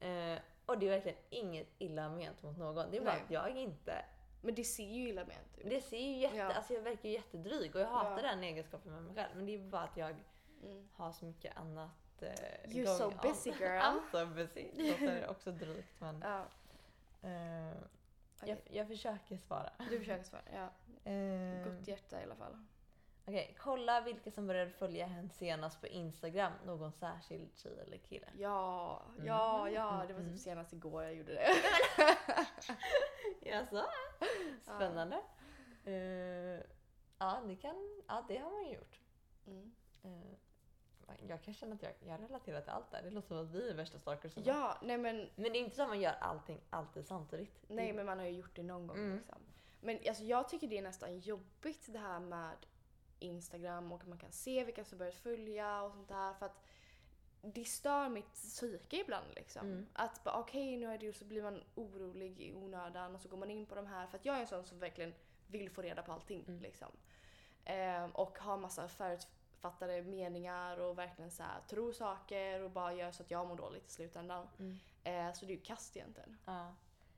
Mm. 0.00 0.34
Eh, 0.34 0.40
och 0.66 0.78
det 0.78 0.86
är 0.86 0.90
verkligen 0.90 1.18
inget 1.30 1.68
illa 1.78 2.08
ment 2.08 2.42
mot 2.42 2.58
någon. 2.58 2.90
Det 2.90 2.96
är 2.96 3.00
bara 3.00 3.14
Nej. 3.14 3.22
att 3.24 3.30
jag 3.30 3.50
inte 3.56 4.04
Men 4.42 4.54
det 4.54 4.64
ser 4.64 4.84
ju 4.92 5.08
illa 5.08 5.24
med 5.24 5.36
en 5.36 5.48
typ. 5.56 5.70
Det 5.70 5.80
ser 5.80 5.98
ju 5.98 6.16
jätte, 6.18 6.36
Ja. 6.36 6.52
alltså 6.52 6.74
jag 6.74 6.82
verkar 6.82 7.08
ju 7.08 7.14
jättedryg 7.14 7.74
och 7.76 7.80
jag 7.82 7.86
hatar 7.88 8.16
Ja. 8.24 8.30
den 8.30 8.44
egenskapen 8.44 8.92
med 8.92 9.02
mig 9.02 9.14
själv. 9.14 9.30
Men 9.36 9.46
det 9.46 9.54
är 9.54 9.58
bara 9.58 9.82
att 9.82 9.96
jag 9.96 10.16
Mm. 10.62 10.88
har 10.92 11.12
så 11.12 11.24
mycket 11.24 11.56
annat 11.56 12.22
eh, 12.22 12.28
You're 12.64 12.96
so 12.98 13.04
on. 13.06 13.14
busy 13.22 13.50
girl. 13.60 13.80
I'm 13.80 14.00
so 14.12 14.26
busy. 14.34 14.66
Det 14.74 14.90
låter 14.90 15.30
också 15.30 15.52
drygt 15.52 16.00
men 16.00 16.20
Ja, 16.24 16.38
eh, 17.28 17.76
okej. 18.42 18.48
jag, 18.48 18.58
jag 18.76 18.88
försöker 18.88 19.36
svara. 19.36 19.70
Du 19.90 19.98
försöker 19.98 20.24
svara. 20.24 20.42
Ja. 20.52 20.68
Eh, 21.10 21.64
Gott 21.64 21.88
hjärta 21.88 22.20
i 22.20 22.24
alla 22.24 22.34
fall. 22.36 22.64
Okej, 23.28 23.56
kolla 23.60 24.00
vilka 24.00 24.30
som 24.30 24.46
började 24.46 24.70
följa 24.70 25.06
henne 25.06 25.28
senast 25.28 25.80
på 25.80 25.86
Instagram. 25.86 26.52
Någon 26.66 26.92
särskild 26.92 27.56
tjej 27.58 27.78
eller 27.80 27.96
kille. 27.98 28.26
Ja, 28.38 29.02
Mm. 29.14 29.26
ja, 29.26 29.70
ja. 29.70 30.04
Det 30.08 30.12
var 30.14 30.20
Mm. 30.20 30.32
typ 30.32 30.40
senast 30.42 30.72
igår 30.72 31.02
jag 31.04 31.14
gjorde 31.14 31.34
det. 31.34 31.48
Jaså? 33.50 33.84
Spännande. 34.62 35.16
Eh, 35.84 36.62
ja, 37.18 37.42
det 37.46 37.56
kan, 37.56 38.02
ja, 38.08 38.24
det 38.28 38.36
har 38.38 38.50
man 38.50 38.64
ju 38.68 38.74
gjort. 38.74 39.00
Mm. 39.46 39.72
Eh, 40.02 41.18
jag 41.28 41.42
kan 41.42 41.54
känna 41.54 41.74
att 41.74 41.82
jag, 41.82 41.92
jag 42.06 42.20
relaterar 42.22 42.60
till 42.60 42.70
allt 42.70 42.90
där. 42.90 43.02
Det 43.02 43.10
låter 43.10 43.28
som 43.28 43.38
att 43.38 43.50
vi 43.50 43.70
är 43.70 43.74
värsta 43.74 43.98
stalkers. 43.98 44.32
Ja, 44.36 44.78
nej 44.82 44.98
men, 44.98 45.16
Men 45.34 45.52
det 45.52 45.58
är 45.58 45.60
inte 45.60 45.76
så 45.76 45.82
att 45.82 45.88
man 45.88 46.00
gör 46.00 46.14
allting 46.20 46.60
alltid 46.70 47.06
samtidigt. 47.06 47.64
nej 47.68 47.92
men 47.92 48.06
man 48.06 48.18
har 48.18 48.26
ju 48.26 48.32
gjort 48.36 48.56
det 48.56 48.62
någon 48.62 48.86
gång 48.86 48.96
Mm. 48.96 49.16
liksom. 49.16 49.38
Men 49.80 49.98
alltså, 50.08 50.24
jag 50.24 50.48
tycker 50.48 50.66
det 50.68 50.78
är 50.78 50.82
nästan 50.82 51.18
jobbigt 51.18 51.86
det 51.92 51.98
här 51.98 52.20
med 52.20 52.56
Instagram 53.18 53.92
och 53.92 54.08
man 54.08 54.18
kan 54.18 54.32
se 54.32 54.64
vilka 54.64 54.84
som 54.84 54.98
börjat 54.98 55.14
följa 55.14 55.82
och 55.82 55.92
sånt 55.92 56.08
där 56.08 56.34
för 56.34 56.46
att 56.46 56.64
det 57.42 57.64
stör 57.64 58.08
mitt 58.08 58.32
psyke 58.34 58.96
ibland 59.00 59.26
liksom. 59.34 59.66
Mm. 59.66 59.86
Att 59.92 60.24
bara 60.24 60.40
okej 60.40 60.76
nu 60.76 60.86
är 60.86 60.98
det 60.98 61.08
och 61.08 61.14
så 61.14 61.24
blir 61.24 61.42
man 61.42 61.64
orolig 61.74 62.40
i 62.40 62.54
onödan 62.54 63.14
och 63.14 63.20
så 63.20 63.28
går 63.28 63.36
man 63.36 63.50
in 63.50 63.66
på 63.66 63.74
de 63.74 63.86
här 63.86 64.06
för 64.06 64.18
att 64.18 64.24
jag 64.24 64.36
är 64.36 64.40
en 64.40 64.46
sån 64.46 64.64
som 64.64 64.78
verkligen 64.78 65.14
vill 65.46 65.70
få 65.70 65.82
reda 65.82 66.02
på 66.02 66.12
allting 66.12 66.44
Mm. 66.48 66.60
liksom. 66.62 66.88
Ehm, 67.64 68.10
och 68.10 68.38
har 68.38 68.56
massa 68.56 68.88
förutfattade 68.88 70.02
meningar 70.02 70.78
och 70.80 70.98
verkligen 70.98 71.30
så 71.30 71.42
här, 71.42 71.60
tror 71.68 71.92
saker 71.92 72.62
och 72.62 72.70
bara 72.70 72.92
gör 72.94 73.10
så 73.10 73.22
att 73.22 73.30
jag 73.30 73.46
mår 73.48 73.56
dåligt 73.56 73.86
i 73.86 73.90
slutändan. 73.90 74.48
Mm. 74.58 74.78
Eh, 75.04 75.32
så 75.34 75.46
det 75.46 75.52
är 75.52 75.56
ju 75.56 75.62
kast 75.62 75.96
egentligen. 75.96 76.38
Ja. 76.44 76.74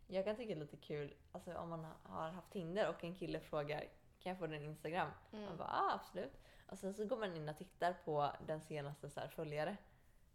Jag 0.07 0.25
kan 0.25 0.37
tycka 0.37 0.55
det 0.55 0.59
är 0.59 0.61
lite 0.61 0.77
kul 0.77 1.15
alltså, 1.33 1.55
om 1.55 1.69
man 1.69 1.87
har 2.03 2.31
haft 2.31 2.51
Tinder 2.53 2.89
och 2.89 3.05
en 3.05 3.15
kille 3.15 3.41
frågar 3.41 3.85
kan 4.23 4.31
jag 4.31 4.39
få 4.39 4.47
din 4.47 4.63
Instagram? 4.63 5.09
Mm. 5.33 5.45
Man 5.45 5.57
bara 5.57 5.69
ah, 5.69 5.95
absolut. 5.95 6.33
Och 6.71 6.79
sen 6.79 6.95
så 6.95 7.05
går 7.05 7.17
man 7.17 7.37
in 7.37 7.49
och 7.49 7.57
tittar 7.57 7.93
på 8.05 8.31
den 8.47 8.61
senaste 8.61 9.11
så 9.11 9.21
här, 9.21 9.29
följare. 9.29 9.77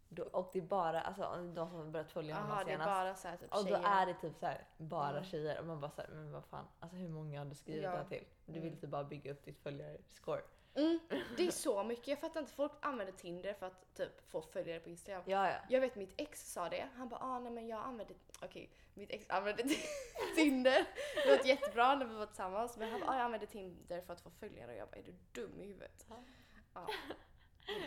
Då, 0.08 0.22
och 0.22 0.50
det 0.52 0.58
är 0.58 0.62
bara 0.62 1.00
alltså, 1.00 1.22
de 1.54 1.68
som 1.70 1.78
har 1.78 1.84
börjat 1.84 2.10
följa 2.10 2.34
honom 2.34 2.50
Jaha, 2.50 2.64
det 2.64 2.70
är 2.72 2.74
senast. 2.78 2.88
bara 2.90 3.14
så 3.14 3.28
här, 3.28 3.36
typ 3.36 3.52
och 3.54 3.64
då 3.64 3.76
tjejer. 3.76 3.82
är 3.84 4.06
det 4.06 4.14
typ 4.14 4.36
så 4.36 4.46
här, 4.46 4.64
bara 4.76 5.10
Mm. 5.10 5.24
tjejer 5.24 5.58
och 5.60 5.66
man 5.66 5.80
bara 5.80 5.90
såhär, 5.90 6.08
men 6.08 6.32
vad 6.32 6.44
fan, 6.44 6.64
alltså 6.80 6.96
hur 6.96 7.08
många 7.08 7.40
har 7.40 7.46
du 7.46 7.54
skrivit 7.54 7.82
Ja. 7.82 7.90
det 7.90 7.96
här 7.96 8.04
till? 8.04 8.24
Du 8.46 8.52
vill 8.52 8.62
Mm. 8.68 8.80
typ 8.80 8.90
bara 8.90 9.04
bygga 9.04 9.32
upp 9.32 9.44
ditt 9.44 9.58
följarscore. 9.58 10.42
Mm, 10.74 10.98
det 11.36 11.46
är 11.46 11.50
så 11.50 11.84
mycket. 11.84 12.08
Jag 12.08 12.18
fattar 12.20 12.40
inte. 12.40 12.52
Folk 12.52 12.72
använder 12.80 13.12
Tinder 13.12 13.54
för 13.54 13.66
att 13.66 13.94
typ 13.94 14.20
få 14.30 14.42
följare 14.42 14.80
på 14.80 14.88
Instagram. 14.88 15.22
Ja, 15.26 15.48
ja. 15.50 15.56
Jag 15.68 15.80
vet 15.80 15.96
mitt 15.96 16.14
ex 16.16 16.52
sa 16.52 16.68
det. 16.68 16.88
Han 16.96 17.08
bara 17.08 17.20
ah 17.20 17.38
nej 17.38 17.52
men 17.52 17.66
jag 17.68 17.80
använder... 17.84 18.16
Okej, 18.42 18.70
mitt 18.94 19.10
ex 19.10 19.30
använde 19.30 19.62
Tinder. 20.36 20.86
Det 21.24 21.36
var 21.38 21.44
jättebra 21.46 21.94
när 21.94 22.06
vi 22.06 22.14
var 22.14 22.26
tillsammans. 22.26 22.76
Men 22.76 22.90
han 22.90 23.00
bara 23.00 23.10
ah, 23.10 23.14
jag 23.16 23.24
använder 23.24 23.46
Tinder 23.46 24.00
för 24.00 24.12
att 24.12 24.20
få 24.20 24.30
följare. 24.30 24.70
Och 24.72 24.76
jag 24.78 24.88
bara 24.88 24.96
är 24.96 25.02
du 25.02 25.14
dum 25.32 25.60
i 25.60 25.66
huvudet? 25.66 26.06
Ja. 26.08 26.16
Ja. 26.74 26.86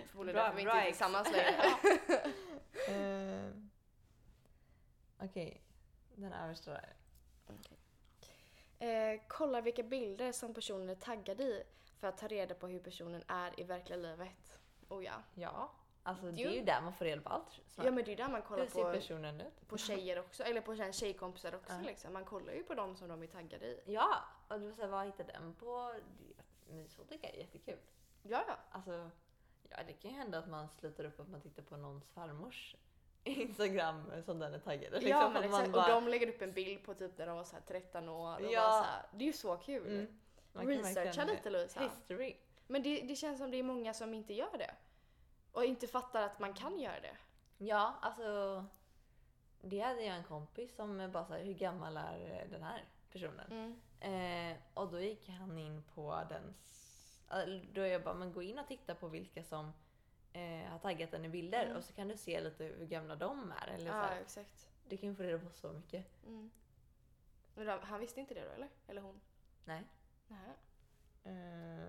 Förmodligen 0.10 0.36
Bra- 0.36 0.44
därför 0.44 0.56
vi 0.56 0.62
inte 0.62 0.74
är 0.74 0.86
tillsammans 0.86 1.28
längre. 1.32 1.64
Eh, 2.88 3.52
Okej, 5.22 5.62
den 6.16 6.34
översta 6.34 6.72
där. 6.72 6.96
Eh, 8.80 9.22
kolla 9.28 9.62
vilka 9.62 9.84
bilder 9.84 10.32
som 10.32 10.54
personen 10.54 10.90
är 10.90 10.96
taggad 10.96 11.42
i 11.42 11.64
för 12.00 12.08
att 12.08 12.18
ta 12.18 12.28
reda 12.28 12.56
på 12.56 12.68
hur 12.68 12.80
personen 12.80 13.24
är 13.28 13.60
i 13.60 13.64
verkliga 13.64 13.98
livet. 13.98 14.60
Oh 14.90 15.04
ja. 15.06 15.24
Ja, 15.36 15.72
alltså 16.04 16.32
det 16.32 16.44
är 16.44 16.50
ju 16.52 16.64
där 16.64 16.82
man 16.82 16.94
får 16.94 17.06
reda 17.06 17.22
på 17.22 17.30
allt. 17.30 17.60
snart. 17.68 17.86
Ja 17.86 17.92
men 17.92 18.06
det 18.06 18.12
är 18.12 18.18
där 18.18 18.28
man 18.28 18.42
kollar 18.42 18.64
Hur 18.64 18.70
på, 18.84 18.92
personen 18.92 19.42
ut? 19.42 19.68
på 19.68 19.78
tjejer 19.78 20.20
också. 20.20 20.44
Eller 20.44 20.62
på 20.62 20.76
tjej- 20.76 20.94
tjejkompisar 20.94 21.56
också 21.56 21.74
Ja. 21.74 21.82
liksom. 21.88 22.14
Man 22.14 22.26
kollar 22.26 22.54
ju 22.54 22.64
på 22.64 22.74
dem 22.74 22.96
som 22.96 23.08
de 23.08 23.24
är 23.24 23.28
taggade 23.28 23.66
i. 23.66 23.82
Ja, 23.86 24.16
och 24.48 24.60
du 24.60 24.74
säger 24.74 24.90
vad 24.90 25.06
hittade 25.06 25.32
den 25.34 25.54
på? 25.54 25.94
Men 26.70 26.88
så 26.90 27.04
tycker 27.04 27.28
jag 27.28 27.36
är 27.36 27.40
jättekul. 27.40 27.78
Ja 28.24 28.44
ja. 28.48 28.54
Alltså, 28.72 29.10
ja 29.70 29.78
det 29.88 29.94
kan 29.94 30.12
ju 30.12 30.18
hända 30.18 30.38
att 30.40 30.50
man 30.50 30.68
slutar 30.80 31.04
upp 31.04 31.20
att 31.20 31.30
man 31.30 31.42
tittar 31.42 31.64
på 31.64 31.78
någons 31.78 32.06
farmors 32.10 32.76
Instagram 33.24 34.12
som 34.26 34.40
den 34.40 34.54
är 34.54 34.60
taggad. 34.60 34.92
Liksom, 34.94 35.10
ja 35.10 35.30
men 35.30 35.44
exakt. 35.44 35.72
bara- 35.72 35.96
Och 35.96 36.02
de 36.02 36.08
lägger 36.08 36.28
upp 36.30 36.42
en 36.42 36.54
bild 36.54 36.84
på 36.84 36.94
typ 36.94 37.18
när 37.18 37.28
de 37.28 37.38
var 37.38 37.44
så 37.44 37.56
här 37.56 37.64
13 37.68 38.10
år. 38.10 38.36
Och 38.46 38.52
Ja. 38.52 38.62
så 38.72 38.92
här, 38.92 39.06
det 39.12 39.24
är 39.24 39.28
ju 39.28 39.34
så 39.34 39.58
kul. 39.58 40.10
Mm. 40.54 40.68
Researcha 40.68 41.24
lite 41.26 41.50
Louisa. 41.50 41.80
History. 41.80 42.36
Men 42.68 42.84
det, 42.84 43.02
det 43.02 43.16
känns 43.16 43.38
som 43.40 43.52
det 43.52 43.58
är 43.58 43.64
många 43.64 43.94
som 43.94 44.14
inte 44.14 44.34
gör 44.34 44.58
det. 44.58 44.76
Och 45.52 45.66
inte 45.66 45.88
fattar 45.88 46.22
att 46.22 46.40
man 46.40 46.54
kan 46.54 46.80
göra 46.80 47.00
det. 47.00 47.18
Ja, 47.58 47.94
alltså. 48.02 48.66
Det 49.62 49.80
hade 49.80 50.04
jag 50.04 50.16
en 50.18 50.24
kompis 50.24 50.76
som 50.76 51.12
bara 51.12 51.26
sa 51.26 51.36
hur 51.36 51.54
gammal 51.54 51.98
är 51.98 52.48
den 52.52 52.64
här 52.64 52.84
personen? 53.12 53.80
Eh, 54.00 54.58
och 54.74 54.92
då 54.92 55.00
gick 55.00 55.30
han 55.30 55.58
in 55.58 55.84
på 55.96 56.24
den... 56.30 56.56
Då 57.74 57.82
jag 57.82 58.04
bara, 58.04 58.14
men 58.14 58.34
gå 58.34 58.42
in 58.42 58.60
och 58.60 58.68
titta 58.68 58.96
på 58.96 59.08
vilka 59.08 59.44
som 59.44 59.74
eh, 60.34 60.70
har 60.72 60.80
taggat 60.80 61.12
den 61.12 61.26
i 61.26 61.30
bilder 61.30 61.66
Mm. 61.66 61.78
och 61.78 61.84
så 61.84 61.94
kan 61.94 62.08
du 62.08 62.18
se 62.18 62.42
lite 62.42 62.64
hur 62.64 62.86
gamla 62.86 63.16
de 63.16 63.52
är. 63.52 63.68
Eller 63.68 63.80
så 63.80 63.86
Ja 63.86 63.94
här. 63.94 64.22
exakt. 64.22 64.70
Du 64.88 64.98
kan 64.98 65.10
ju 65.10 65.16
få 65.16 65.24
reda 65.24 65.40
på 65.46 65.50
så 65.54 65.72
mycket. 65.74 66.06
Mm. 66.26 66.52
Då- 67.56 67.80
han 67.84 68.00
visste 68.00 68.20
inte 68.20 68.34
det 68.34 68.46
då 68.46 68.52
eller? 68.52 68.70
Eller 68.88 69.02
hon? 69.02 69.22
Nej. 69.66 69.84
Nej. 70.28 70.40
Eh, 71.24 71.34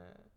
Ja. 0.09 0.30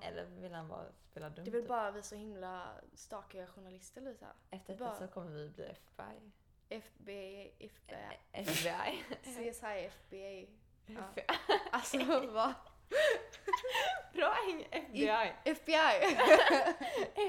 Eller 0.00 0.24
vill 0.24 0.54
han 0.54 0.68
bara 0.68 0.84
spela 1.10 1.30
dumt? 1.30 1.44
Det 1.44 1.50
är 1.50 1.52
väl 1.52 1.60
typ? 1.62 1.68
bara 1.68 1.90
vi 1.90 2.02
så 2.02 2.14
himla 2.14 2.68
stakiga 2.94 3.46
journalister 3.46 4.00
Lisa. 4.00 4.26
Efter 4.50 4.76
bara- 4.76 4.88
detta 4.88 5.06
så 5.06 5.12
kommer 5.12 5.30
vi 5.30 5.48
bli 5.48 5.64
FBI. 5.64 6.32
FBI, 6.68 7.52
FBI, 7.58 8.18
FBI. 8.32 9.04
CSI, 9.22 9.86
FBI. 9.86 10.48
Ja. 10.86 11.00
FBI. 11.00 11.24
Alltså 11.72 11.98
vad? 12.32 12.54
Bra 14.12 14.34
FBI. 14.70 15.08
FBI! 15.08 15.34
FBI. 15.44 16.16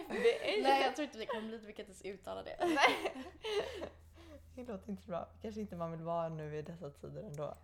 Nej 0.64 0.82
jag 0.84 0.96
tror 0.96 1.06
inte 1.06 1.18
vi 1.18 1.26
kommer 1.26 1.48
bli, 1.48 1.58
vi 1.58 1.74
kan 1.74 1.86
inte 1.86 2.08
ens 2.08 2.20
uttala 2.20 2.44
det. 2.44 2.58
Nej. 2.60 3.26
Det 4.56 4.64
låter 4.64 4.90
inte 4.90 5.08
bra. 5.08 5.30
Kanske 5.42 5.62
inte 5.62 5.76
man 5.76 5.92
vill 5.92 6.02
vara 6.04 6.30
nu 6.30 6.58
i 6.58 6.62
dessa 6.62 6.90
tider 6.90 7.24
ändå. 7.24 7.58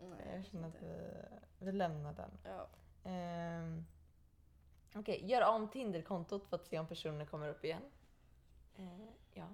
Nej, 0.00 0.34
Jag 0.34 0.44
känner 0.46 0.68
att 0.68 0.82
vi, 0.82 1.12
vi 1.58 1.72
lämnar 1.72 2.12
den. 2.12 2.30
Ja. 2.44 2.68
Um, 3.10 3.86
Okej, 4.94 5.24
gör 5.26 5.48
om 5.48 5.68
Tinder-kontot 5.68 6.46
för 6.46 6.56
att 6.56 6.66
se 6.66 6.78
om 6.78 6.86
personen 6.86 7.26
kommer 7.26 7.48
upp 7.48 7.64
igen. 7.64 7.82
Eh, 8.76 9.08
ja. 9.34 9.48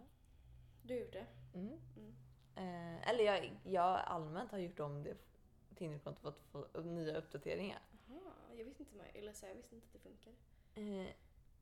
Du 0.83 0.99
gjorde. 0.99 1.27
Mm. 1.55 1.81
Mm. 1.97 2.15
Eh, 2.55 3.09
eller 3.09 3.25
jag, 3.25 3.51
jag 3.65 4.01
allmänt 4.01 4.51
har 4.51 4.59
gjort 4.59 4.81
om 4.81 5.03
det 5.03 5.17
Tinder-kontot 5.77 6.23
för 6.23 6.29
att 6.29 6.73
få 6.73 6.81
nya 6.81 7.19
uppdateringar. 7.19 7.79
Jaha, 8.07 8.33
jag 8.57 8.65
visste 8.65 8.83
inte, 8.83 9.05
eller 9.05 9.33
så 9.33 9.47
jag 9.47 9.55
visste 9.55 9.75
inte 9.75 9.87
att 9.87 9.93
det 9.93 9.99
funkar. 9.99 10.33
Eh, 10.75 11.13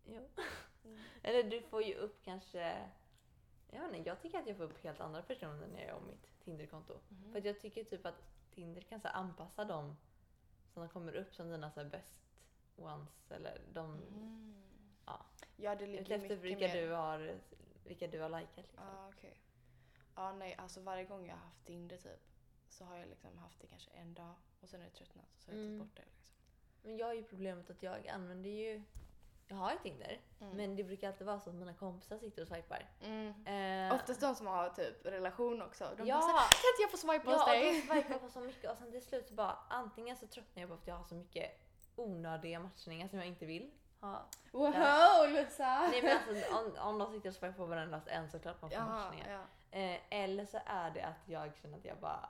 jo. 0.04 0.28
Mm. 0.84 1.00
Eller 1.22 1.42
du 1.42 1.62
får 1.62 1.82
ju 1.82 1.94
upp 1.94 2.22
kanske... 2.22 2.88
Jag 3.70 3.80
vet 3.88 3.96
inte, 3.96 4.08
jag 4.08 4.20
tycker 4.20 4.38
att 4.38 4.46
jag 4.46 4.56
får 4.56 4.64
upp 4.64 4.84
helt 4.84 5.00
andra 5.00 5.22
personer 5.22 5.66
när 5.66 5.78
jag 5.78 5.88
gör 5.88 5.96
om 5.96 6.06
mitt 6.06 6.40
Tinder-konto. 6.44 6.98
Mhm. 7.08 7.32
För 7.32 7.46
jag 7.46 7.60
tycker 7.60 7.84
typ 7.84 8.06
att 8.06 8.22
Tinder 8.54 8.80
kan 8.80 9.00
så 9.00 9.08
anpassa 9.08 9.64
dem 9.64 9.96
som 10.72 10.82
de 10.82 10.88
kommer 10.88 11.12
upp 11.14 11.34
som 11.34 11.50
dina 11.50 11.70
så 11.70 11.80
här 11.80 11.88
ones 12.76 13.30
eller 13.30 13.60
de 13.72 13.92
Mm. 13.94 14.54
Ja. 15.06 15.26
Ja, 15.56 15.74
det 15.74 15.86
ligger 15.86 16.02
efter 16.16 16.18
mycket 16.18 16.38
vilka 16.38 16.66
mer... 16.68 16.82
du 16.82 16.90
har 16.92 17.38
vilka 17.84 18.06
du 18.06 18.20
har 18.20 18.28
likat 18.28 18.56
liksom. 18.56 18.84
Ja, 18.86 19.08
okej. 19.16 19.40
Ja, 20.14 20.32
nej, 20.32 20.54
alltså 20.58 20.80
varje 20.80 21.04
gång 21.04 21.26
jag 21.26 21.34
har 21.34 21.40
haft 21.44 21.64
Tinder 21.66 21.96
typ 21.96 22.22
så 22.68 22.84
har 22.84 22.96
jag 22.96 23.08
liksom 23.08 23.38
haft 23.38 23.60
det 23.60 23.66
kanske 23.66 23.90
en 23.90 24.14
dag 24.14 24.34
och 24.60 24.68
sen 24.68 24.80
är 24.80 24.84
det 24.84 24.90
tröttnat 24.90 25.26
och 25.36 25.42
så 25.42 25.50
har 25.50 25.56
jag 25.58 25.66
Mm. 25.66 25.78
tagit 25.80 25.88
bort 25.92 25.96
det. 25.96 26.10
Liksom. 26.16 26.34
Men 26.82 26.96
jag 26.96 27.06
har 27.06 27.14
ju 27.14 27.22
problemet 27.24 27.70
att 27.70 27.82
jag 27.82 28.08
använder 28.08 28.50
ju 28.50 28.82
jag 29.48 29.56
har 29.56 29.72
ju 29.72 29.78
Tinder, 29.78 30.20
Mm. 30.40 30.56
men 30.56 30.76
det 30.76 30.84
brukar 30.84 31.08
alltid 31.08 31.26
vara 31.26 31.40
så 31.40 31.50
att 31.50 31.56
mina 31.56 31.74
kompisar 31.74 32.18
sitter 32.18 32.42
och 32.42 32.48
swipar. 32.48 32.90
Mm. 33.00 33.46
Eh, 33.90 33.94
Oftast 33.94 34.20
de 34.20 34.34
som 34.34 34.46
har 34.46 34.68
typ 34.70 35.06
relation 35.06 35.62
också. 35.62 35.94
De 35.96 36.06
Ja. 36.06 36.14
bara 36.14 36.22
såhär, 36.22 36.38
kan 36.38 36.68
inte 36.72 36.82
jag 36.82 36.90
få 36.90 36.96
swipa 36.96 37.30
hos 37.30 37.42
Ja, 37.46 37.54
och 37.54 37.60
dig? 37.60 37.74
de 37.74 37.80
swipar 38.02 38.18
på 38.24 38.28
så 38.28 38.40
mycket 38.40 38.70
och 38.70 38.76
sen 38.78 38.90
till 38.90 39.02
slut 39.04 39.28
så 39.28 39.34
bara 39.34 39.58
antingen 39.70 40.16
så 40.16 40.26
tröttnar 40.26 40.60
jag 40.62 40.68
på 40.68 40.74
att 40.74 40.86
jag 40.86 40.94
har 40.94 41.04
så 41.04 41.14
mycket 41.14 41.60
onödiga 41.96 42.60
matchningar 42.60 43.08
som 43.08 43.18
jag 43.18 43.28
inte 43.28 43.46
vill 43.46 43.70
ha. 44.00 44.26
Wow, 44.52 45.28
Lisa! 45.32 45.80
Nej 45.90 46.02
men 46.02 46.16
alltså 46.38 46.54
om, 46.56 46.88
om 46.88 46.98
de 46.98 47.12
sitter 47.12 47.28
och 47.28 47.34
swipar 47.34 47.56
på 47.56 47.66
varandra 47.66 48.00
en 48.06 48.30
så 48.30 48.38
klart 48.38 48.62
man 48.62 48.70
får 48.70 48.78
Jaha, 48.78 48.86
matchningar. 49.04 49.30
ja. 49.70 49.78
Eh, 49.78 50.00
eller 50.10 50.44
så 50.46 50.58
är 50.66 50.90
det 50.90 51.02
att 51.02 51.28
jag 51.28 51.56
känner 51.62 51.78
att 51.78 51.84
jag 51.84 51.98
bara 51.98 52.28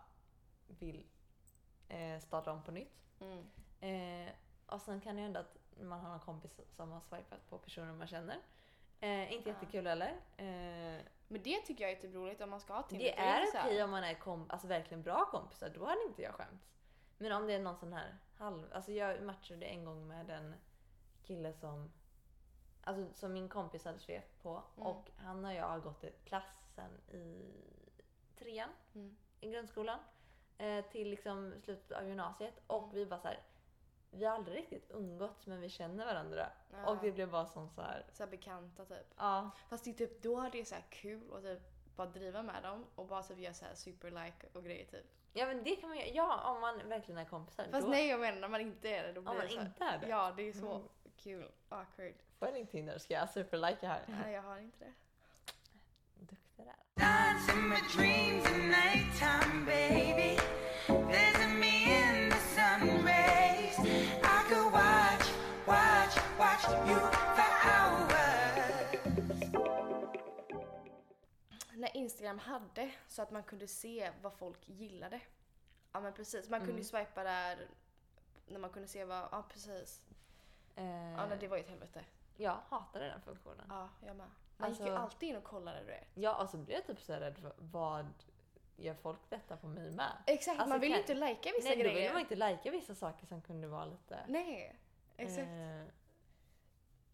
vill 0.68 1.06
eh, 1.88 2.18
starta 2.21 2.52
om 2.52 2.62
på 2.62 2.71
nytt. 2.71 3.02
Mm. 3.21 3.44
Eh, 3.80 4.33
och 4.66 4.80
sen 4.80 5.00
kan 5.00 5.16
det 5.16 5.23
hända 5.23 5.40
att 5.40 5.56
man 5.80 6.00
har 6.00 6.14
en 6.14 6.21
kompis 6.21 6.61
som 6.76 6.90
har 6.92 7.00
swipat 7.00 7.50
på 7.50 7.59
personer 7.59 7.92
man 7.92 8.06
känner. 8.06 8.37
Eh, 9.00 9.33
inte 9.33 9.49
Ja. 9.50 9.54
jättekul 9.54 9.87
heller. 9.87 10.09
Eh, 10.37 11.02
Men 11.28 11.42
det 11.42 11.61
tycker 11.61 11.85
jag 11.85 11.92
är 11.92 11.97
typ 12.00 12.14
roligt 12.14 12.40
om 12.40 12.50
man 12.50 12.61
ska 12.61 12.75
ha 12.75 12.83
Tinder. 12.83 13.04
det 13.04 13.18
är 13.18 13.47
så 13.47 13.59
okej 13.59 13.83
om 13.85 13.90
man 13.90 14.04
är 14.04 14.14
kom, 14.14 14.50
alltså 14.50 14.66
verkligen 14.66 15.02
bra 15.02 15.25
kompisar, 15.30 15.68
då 15.75 15.85
hade 15.87 16.02
inte 16.09 16.23
jag 16.23 16.35
skämts. 16.35 16.66
Men 17.18 17.33
om 17.33 17.47
det 17.47 17.54
är 17.54 17.59
någon 17.59 17.76
sån 17.76 17.92
här 17.92 18.16
halv... 18.44 18.72
Alltså 18.72 18.92
jag 18.92 19.22
matchade 19.22 19.66
en 19.66 19.84
gång 19.84 20.08
med 20.08 20.30
en 20.30 20.54
kille 21.22 21.52
som... 21.52 21.92
Alltså 22.82 23.12
som 23.14 23.32
min 23.32 23.48
kompis 23.48 23.84
hade 23.84 23.98
svept 23.98 24.42
på. 24.42 24.62
Mm. 24.76 24.86
Och 24.86 25.10
han 25.16 25.44
och 25.44 25.52
jag 25.54 25.68
har 25.68 25.80
gått 25.80 26.04
i 26.04 26.12
klass 26.24 26.72
sen 26.74 26.90
i 27.20 27.52
trean 28.38 28.70
Mm. 28.94 29.16
i 29.40 29.50
grundskolan. 29.50 29.98
Eh, 30.58 30.84
till 30.84 31.10
liksom 31.10 31.54
slutet 31.62 31.92
av 31.92 32.06
gymnasiet. 32.08 32.54
Och 32.66 32.82
Mm. 32.82 32.94
vi 32.94 33.06
bara 33.06 33.20
så 33.20 33.28
här. 33.28 33.42
Vi 34.10 34.24
har 34.24 34.34
aldrig 34.34 34.56
riktigt 34.58 34.90
umgåtts 34.90 35.46
men 35.46 35.60
vi 35.60 35.68
känner 35.68 36.06
varandra. 36.06 36.46
Ja. 36.72 36.90
Och 36.90 36.96
det 37.00 37.12
blev 37.12 37.30
bara 37.30 37.46
som 37.46 37.68
så 37.70 37.80
här. 37.82 38.06
Så 38.12 38.22
här 38.24 38.30
bekanta 38.30 38.84
typ. 38.84 39.14
Ja, 39.16 39.50
Fast 39.68 39.84
det 39.84 39.92
typ, 39.92 40.22
då 40.22 40.36
hade 40.36 40.58
det 40.58 40.64
så 40.64 40.74
här 40.74 40.84
kul 40.90 41.30
och 41.30 41.42
typ 41.42 41.60
bara 41.96 42.06
driva 42.06 42.42
med 42.42 42.62
dem 42.62 42.86
och 42.94 43.06
bara 43.06 43.22
typ 43.22 43.38
göra 43.38 43.54
så 43.54 43.64
här 43.64 43.74
super 43.74 44.10
like 44.10 44.46
och 44.52 44.64
grejer 44.64 44.86
typ. 44.86 45.06
Ja 45.34 45.46
men 45.46 45.64
det 45.64 45.76
kan 45.76 45.88
man 45.88 45.98
göra. 45.98 46.08
Ja, 46.14 46.50
om 46.50 46.60
man 46.60 46.88
verkligen 46.88 47.18
är 47.20 47.24
kompisar. 47.24 47.66
Fast 47.70 47.86
då, 47.86 47.90
nej 47.90 48.08
jag 48.08 48.20
menar 48.20 48.40
när 48.40 48.48
man 48.48 48.60
inte 48.60 48.88
är 48.88 49.02
det 49.02 49.12
då 49.12 49.20
blir 49.20 49.30
Om 49.30 49.36
man 49.36 49.46
det 49.46 49.52
så 49.52 49.58
här, 49.58 49.66
inte 49.66 49.84
är 49.84 49.98
det. 49.98 50.08
Ja 50.08 50.32
det 50.36 50.48
är 50.48 50.52
så 50.52 50.70
Mm. 50.74 50.88
kul. 51.16 51.50
Awkward. 51.68 52.14
Får 52.38 52.48
jag 52.48 52.54
din 52.54 52.66
Tinder? 52.66 52.98
Ska 52.98 53.14
jag 53.14 53.30
superlika 53.30 53.88
här? 53.88 54.00
Nej 54.22 54.32
jag 54.34 54.42
har 54.42 54.58
inte 54.58 54.84
det. 54.84 54.92
Duktig 56.20 56.66
där. 56.66 56.74
Watch 66.38 66.68
you 66.88 67.13
Instagram 72.24 72.38
hade 72.38 72.90
så 73.08 73.22
att 73.22 73.30
man 73.30 73.42
kunde 73.42 73.68
se 73.68 74.12
vad 74.22 74.32
folk 74.32 74.68
gillade. 74.68 75.20
Ja 75.92 76.00
men 76.00 76.12
precis, 76.12 76.48
man 76.50 76.60
kunde 76.60 76.72
Mm. 76.72 76.82
ju 76.82 76.84
swipa 76.88 77.24
där 77.24 77.68
när 78.46 78.58
man 78.58 78.70
kunde 78.70 78.88
se 78.88 79.04
vad, 79.04 79.28
ja 79.32 79.44
precis. 79.48 80.02
Eh, 80.76 80.84
Ja 81.12 81.26
nej, 81.26 81.38
det 81.40 81.48
var 81.48 81.56
ju 81.56 81.62
ett 81.62 81.68
helvete. 81.68 82.04
Jag 82.36 82.58
hatade 82.68 83.04
den 83.08 83.20
funktionen. 83.20 83.66
Ja 83.68 83.88
jag 84.06 84.16
med. 84.16 84.26
Man 84.56 84.70
gick 84.70 84.80
ju 84.80 84.86
Alltså- 84.86 85.02
alltid 85.02 85.28
in 85.28 85.36
och 85.36 85.44
kollade 85.44 85.80
du 85.80 85.84
vet. 85.86 86.08
Ja, 86.14 86.42
och 86.42 86.48
så 86.50 86.56
blev 86.56 86.76
jag 86.76 86.86
typ 86.86 87.00
så 87.00 87.12
rädd 87.12 87.38
för 87.38 87.52
vad 87.58 88.06
gör 88.76 88.94
folk 88.94 89.20
detta 89.28 89.56
på 89.56 89.66
mig 89.66 89.90
med? 89.90 90.12
Exakt, 90.26 90.58
Alltså, 90.60 90.68
man 90.68 90.80
vill 90.80 90.92
ju 90.92 90.98
inte 90.98 91.14
lika 91.14 91.50
vissa 91.52 91.68
Nej, 91.68 91.76
då 91.76 91.82
grejer. 91.82 92.00
vill 92.02 92.12
man 92.12 92.20
inte 92.20 92.36
lajka 92.36 92.70
vissa 92.70 92.94
saker 92.94 93.26
som 93.26 93.42
kunde 93.42 93.68
vara 93.68 93.84
lite... 93.84 94.24
Nej, 94.28 94.76
exakt. 95.16 95.48
Eh, 95.48 95.84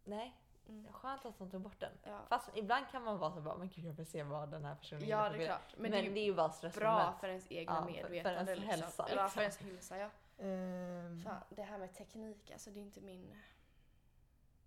nej, 0.04 0.36
Mm. 0.70 0.92
skönt 0.92 1.24
att 1.26 1.38
de 1.38 1.50
tog 1.50 1.60
bort 1.62 1.80
den. 1.80 1.92
Ja. 2.02 2.20
Fast 2.28 2.50
ibland 2.54 2.88
kan 2.90 3.02
man 3.04 3.18
vara 3.18 3.32
så 3.32 3.40
bara, 3.40 3.56
men 3.56 3.68
gud 3.68 3.84
jag 3.84 3.92
vill 3.92 4.06
se 4.06 4.22
vad 4.22 4.48
den 4.50 4.64
här 4.64 4.74
personen 4.74 5.08
ja 5.08 5.22
det 5.28 5.34
är 5.34 5.38
bild." 5.38 5.44
klart. 5.46 5.72
Men, 5.76 5.82
Men, 5.82 5.90
det 5.90 5.98
är 5.98 6.02
det 6.02 6.08
ju 6.08 6.18
är 6.20 6.24
ju 6.24 6.34
bara 6.34 6.48
bra 6.48 6.52
stressmoment. 6.56 7.20
för 7.20 7.28
ens 7.28 7.46
egna 7.52 7.72
Ja, 7.74 7.80
för- 7.80 7.92
för 7.92 7.92
medvetande. 8.10 8.38
ens 8.52 8.60
liksom. 8.60 8.80
hälsa, 8.80 9.06
Ja, 9.08 9.28
för 9.28 9.40
liksom. 9.44 9.66
ens 9.66 9.90
hälsa 9.90 9.98
ja. 9.98 10.10
Ehm, 10.44 11.22
Fan, 11.24 11.42
det 11.50 11.62
här 11.62 11.78
med 11.78 11.94
teknik, 11.94 12.50
alltså 12.50 12.70
det 12.70 12.80
är 12.80 12.82
inte 12.82 13.00
min... 13.00 13.36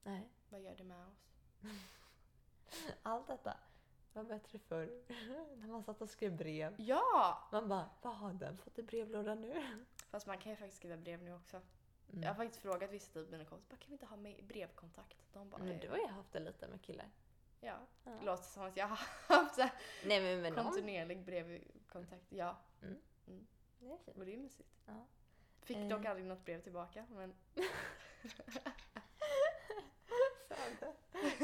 nej, 0.03 0.29
Vad 0.49 0.61
gör 0.61 0.75
det 0.75 0.83
med 0.83 0.97
oss? 1.07 1.27
allt 3.03 3.27
detta 3.27 3.57
var 4.13 4.23
bättre 4.23 4.59
förr. 4.59 4.89
När 5.57 5.67
man 5.67 5.83
satt 5.83 6.01
och 6.01 6.09
skrev 6.09 6.37
brev. 6.37 6.75
Ja! 6.77 7.47
Man 7.51 7.67
bara, 7.69 7.89
vad 8.01 8.15
har 8.15 8.33
den 8.33 8.57
fått 8.57 8.79
i 8.79 8.83
brevlådan 8.83 9.41
nu? 9.41 9.85
Fast 10.09 10.27
man 10.27 10.37
kan 10.37 10.49
ju 10.51 10.55
faktiskt 10.55 10.77
skriva 10.77 10.97
brev 10.97 11.23
nu 11.23 11.33
också. 11.35 11.61
Mm. 12.13 12.23
Jag 12.23 12.29
har 12.29 12.35
faktiskt 12.35 12.61
frågat 12.61 12.91
vissa 12.91 13.13
typ 13.13 13.29
mina 13.29 13.45
kompisar, 13.45 13.69
bara, 13.69 13.77
kan 13.77 13.89
vi 13.89 13.93
inte 13.93 14.05
ha 14.05 14.17
med 14.17 14.43
brevkontakt? 14.45 15.17
De 15.33 15.49
bara, 15.49 15.57
Men 15.63 15.71
"Eh, 15.71 15.79
du 15.79 15.89
har 15.89 15.97
ju 15.97 16.07
haft 16.07 16.33
det 16.33 16.39
lite 16.39 16.67
med 16.67 16.81
killar. 16.81 17.09
ja. 17.61 17.77
Ja. 18.03 18.11
Det 18.11 18.25
låter 18.25 18.43
som 18.43 18.63
att 18.63 18.77
jag 18.77 18.87
har 18.87 18.99
haft 19.37 19.55
så 19.55 19.61
här 19.61 19.71
Nej 20.05 20.21
men 20.41 20.53
någon. 20.53 20.63
kontinuerlig 20.65 21.25
brevkontakt. 21.25 22.25
Ja, 22.29 22.57
Det 22.79 22.87
är 22.87 22.97
fint. 23.25 23.49
och 24.17 24.25
det 24.25 24.33
är 24.33 24.37
mysigt. 24.37 24.69
Ja. 24.85 25.05
Fick 25.61 25.77
Eh. 25.77 25.87
dock 25.87 26.05
aldrig 26.05 26.27
något 26.27 26.45
brev 26.45 26.61
tillbaka, 26.61 27.05
men 27.09 27.33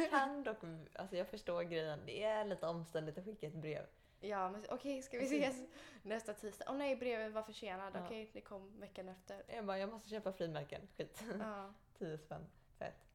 Kan 0.09 0.43
dock, 0.43 0.57
alltså 0.95 1.15
jag 1.17 1.27
förstår 1.27 1.63
grejen. 1.63 1.99
Det 2.05 2.23
är 2.23 2.45
lite 2.45 2.67
omständigt 2.67 3.17
att 3.17 3.25
skicka 3.25 3.47
ett 3.47 3.53
brev. 3.55 3.85
Ja, 4.19 4.51
men 4.51 4.65
okej, 4.69 5.01
ska 5.01 5.17
vi 5.17 5.25
ses 5.25 5.67
nästa 6.03 6.33
tisdag? 6.33 6.65
Åh 6.69 6.75
nej, 6.75 6.95
brevet 6.95 7.33
var 7.33 7.43
försenat. 7.43 7.93
Ja. 7.93 8.05
Okej, 8.05 8.29
det 8.33 8.41
kom 8.41 8.79
veckan 8.79 9.09
efter. 9.09 9.43
Jag 9.47 9.65
bara, 9.65 9.77
jag 9.77 9.89
måste 9.89 10.09
köpa 10.09 10.33
frimärken. 10.33 10.87
Skit. 10.97 11.23
Ja. 11.39 11.73
10 11.97 12.17
spänn. 12.17 12.45
Fett. 12.77 13.07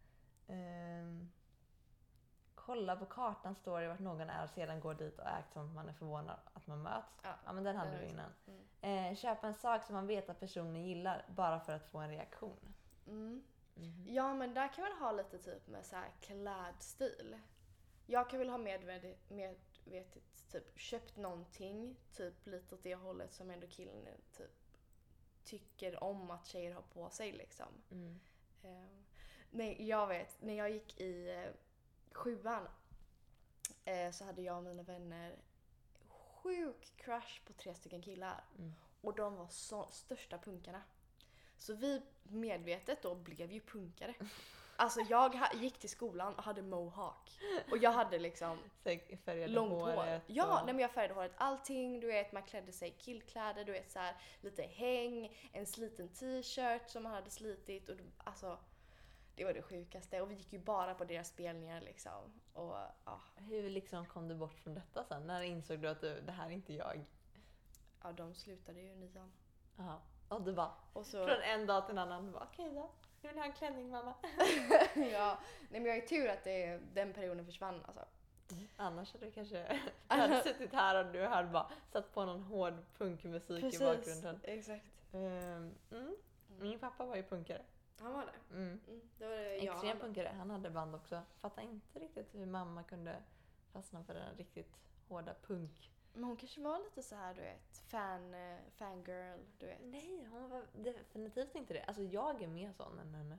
Ehm, 0.49 1.31
kolla 2.55 2.97
på 2.97 3.07
kartan 3.07 3.55
står 3.55 3.81
det 3.81 3.89
vart 3.89 3.99
någon 3.99 4.31
är 4.31 4.45
och 4.45 4.51
sedan 4.51 4.81
går 4.81 4.95
dit 4.95 5.19
och 5.19 5.27
ägt 5.27 5.53
som 5.53 5.75
man 5.75 5.89
är 5.89 5.93
förvånad 5.93 6.39
att 6.55 6.67
man 6.67 6.83
möts. 6.83 7.21
Ja, 7.23 7.35
Ja 7.45 7.53
men 7.53 7.65
den 7.65 7.77
hade 7.77 7.91
du 7.91 7.97
har 7.97 8.03
innan. 8.03 8.33
Mm. 8.47 9.13
Eh, 9.13 9.17
köpa 9.17 9.47
en 9.47 9.55
sak 9.55 9.85
som 9.85 9.95
man 9.95 10.07
vet 10.07 10.29
att 10.29 10.41
personen 10.41 10.85
gillar 10.85 11.25
bara 11.29 11.61
för 11.61 11.73
att 11.73 11.87
få 11.87 11.99
en 11.99 12.11
reaktion. 12.11 12.75
Mm. 13.07 13.45
Mhm. 13.75 14.05
Ja, 14.09 14.35
men 14.35 14.55
där 14.55 14.69
kan 14.69 14.85
man 14.85 14.99
ha 14.99 15.13
lite 15.13 15.39
typ 15.39 15.67
med 15.67 15.87
så 15.87 15.97
här 15.97 16.11
klädstil. 16.21 17.39
Jag 18.07 18.31
kan 18.31 18.39
väl 18.39 18.49
ha 18.49 18.59
medvetet, 19.85 20.23
medvetet 20.45 20.53
typ 20.53 20.79
köpt 20.79 21.17
någonting, 21.17 21.97
typ 22.13 22.47
lite 22.47 22.75
åt 22.75 22.83
det 22.83 22.95
hållet 22.95 23.35
som 23.35 23.51
ändå 23.51 23.67
killen 23.67 24.07
typ 24.33 24.51
tycker 25.45 26.05
om 26.05 26.31
att 26.31 26.47
tjejer 26.47 26.75
har 26.75 26.83
på 26.83 27.11
sig 27.11 27.33
liksom. 27.33 27.69
Mm. 27.91 28.21
Eh, 28.63 28.99
nej, 29.51 29.89
jag 29.89 30.07
vet, 30.07 30.43
när 30.43 30.55
jag 30.55 30.71
gick 30.71 31.01
i 31.01 31.31
eh, 31.31 31.51
sjuan 32.13 32.69
eh, 33.85 34.11
så 34.11 34.25
hade 34.25 34.43
jag 34.43 34.57
och 34.57 34.65
mina 34.65 34.83
vänner 34.83 35.37
sjuk 36.09 36.93
crush 36.97 37.45
på 37.47 37.53
tre 37.53 37.75
stycken 37.75 38.03
killar. 38.03 38.45
Mm. 38.59 38.73
Och 39.01 39.17
de 39.17 39.37
var 39.37 39.49
så, 39.49 39.87
största 39.87 40.39
punkarna. 40.39 40.83
Så 41.57 41.75
vi 41.75 42.03
medvetet 42.23 43.03
då 43.03 43.15
blev 43.15 43.53
ju 43.53 43.61
punkare. 43.61 44.15
Alltså 44.77 45.01
jag 45.01 45.35
gick 45.55 45.79
till 45.79 45.91
skolan 45.91 46.35
och 46.35 46.45
hade 46.45 46.63
mohawk. 46.63 47.41
Och 47.71 47.79
jag 47.79 47.91
hade 47.93 48.19
liksom 48.19 48.59
färgade 49.25 49.47
långt 49.53 49.73
hår. 49.73 50.21
Ja, 50.27 50.61
och- 50.61 50.67
nej 50.67 50.75
men 50.75 50.79
jag 50.83 50.91
färgade 50.91 51.15
håret. 51.15 51.33
Allting, 51.37 52.01
du 52.01 52.07
vet 52.07 52.33
man 52.33 52.43
klädde 52.43 52.73
sig 52.73 52.89
i 52.89 52.93
killkläder, 52.93 53.65
du 53.65 53.73
vet 53.73 53.91
så 53.91 53.99
här 53.99 54.17
lite 54.41 54.63
häng, 54.63 55.37
en 55.53 55.67
sliten 55.67 56.09
t-shirt 56.09 56.91
som 56.91 57.03
man 57.03 57.13
hade 57.13 57.31
slitit 57.31 57.89
och 57.89 57.97
alltså 58.25 58.59
det 59.37 59.45
var 59.45 59.53
det 59.53 59.63
sjukaste. 59.63 60.21
Och 60.21 60.31
vi 60.31 60.35
gick 60.35 60.53
ju 60.53 60.59
bara 60.59 60.95
på 60.95 61.05
deras 61.05 61.29
spelningar 61.29 61.81
liksom. 61.81 62.41
Och 62.53 62.77
ja, 63.05 63.21
Hur 63.37 63.71
liksom 63.71 64.07
kom 64.07 64.29
du 64.29 64.35
bort 64.35 64.59
från 64.61 64.75
detta 64.75 65.05
sen? 65.05 65.27
När 65.27 65.41
insåg 65.41 65.79
du 65.79 65.89
att 65.89 66.01
du, 66.01 66.21
det 66.21 66.33
här 66.33 66.47
är 66.47 66.51
inte 66.51 66.75
jag? 66.75 67.05
ja 68.03 68.13
de 68.13 68.35
slutade 68.35 68.81
ju 68.81 68.95
nian. 68.95 69.33
Jaha. 69.77 69.99
Och 70.29 70.43
du 70.43 70.53
bara, 70.53 70.73
Och 70.93 71.07
så... 71.07 71.27
från 71.27 71.43
en 71.43 71.67
dag 71.67 71.87
till 71.87 71.93
en 71.93 71.99
annan, 71.99 72.37
okej 72.41 72.71
då. 72.75 72.91
Nu 73.25 73.29
vill 73.29 73.37
jag 73.37 73.45
ha 73.45 73.51
en 73.51 73.57
klänning 73.57 73.91
mamma. 73.91 74.15
ja, 75.13 75.39
nej 75.71 75.81
men 75.81 75.85
jag 75.85 75.97
är 75.97 76.07
tur 76.07 76.29
att 76.29 76.45
det, 76.45 76.81
den 76.95 77.13
perioden 77.13 77.47
försvann 77.47 77.85
alltså. 77.85 78.05
Annars 78.77 79.13
hade 79.13 79.27
du 79.27 79.33
kanske 79.33 79.81
hade 80.07 80.43
suttit 80.43 80.73
här 80.73 81.05
och 81.05 81.13
du 81.13 81.27
hade 81.27 81.49
bara 81.49 81.71
satt 81.93 82.15
på 82.15 82.25
någon 82.25 82.43
hård 82.43 82.75
punkmusik 82.99 83.75
i 83.75 83.79
bakgrunden. 83.79 84.41
exakt. 84.43 84.85
Ehm, 85.13 85.75
mm. 85.91 86.17
Min 86.61 86.79
pappa 86.79 87.07
var 87.07 87.17
ju 87.17 87.23
punkare. 87.23 87.63
Han 88.01 88.13
var 88.13 88.27
det. 88.27 88.57
Mm. 88.57 88.81
Mm, 88.89 89.01
det 89.19 89.27
var 89.27 89.37
det 89.37 89.57
jag 89.57 89.75
Extrem 89.75 89.99
punkare. 89.99 90.35
Han 90.39 90.51
hade 90.51 90.71
band 90.71 90.95
också. 90.95 91.23
Fattar 91.41 91.63
inte 91.63 91.99
riktigt 91.99 92.35
hur 92.35 92.47
mamma 92.47 92.83
kunde 92.83 93.17
fastna 93.73 94.05
för 94.05 94.15
den 94.15 94.37
riktigt 94.37 94.77
hårda 95.09 95.35
punk. 95.47 95.91
Men 96.15 96.25
hon 96.25 96.37
kanske 96.37 96.61
var 96.61 96.79
lite 96.79 97.03
så 97.03 97.17
här 97.17 97.35
du 97.35 97.41
vet, 97.41 97.79
fan, 97.87 98.35
eh, 98.35 98.57
fangirl, 98.71 99.39
du 99.59 99.67
vet. 99.67 99.79
Nej, 99.83 100.27
hon 100.31 100.51
var 100.51 100.63
definitivt 100.73 101.55
inte 101.55 101.75
det. 101.75 101.83
Alltså 101.85 102.03
jag 102.03 102.43
är 102.43 102.47
mer 102.49 102.73
sån 102.73 102.99
än 102.99 103.15
henne. 103.15 103.39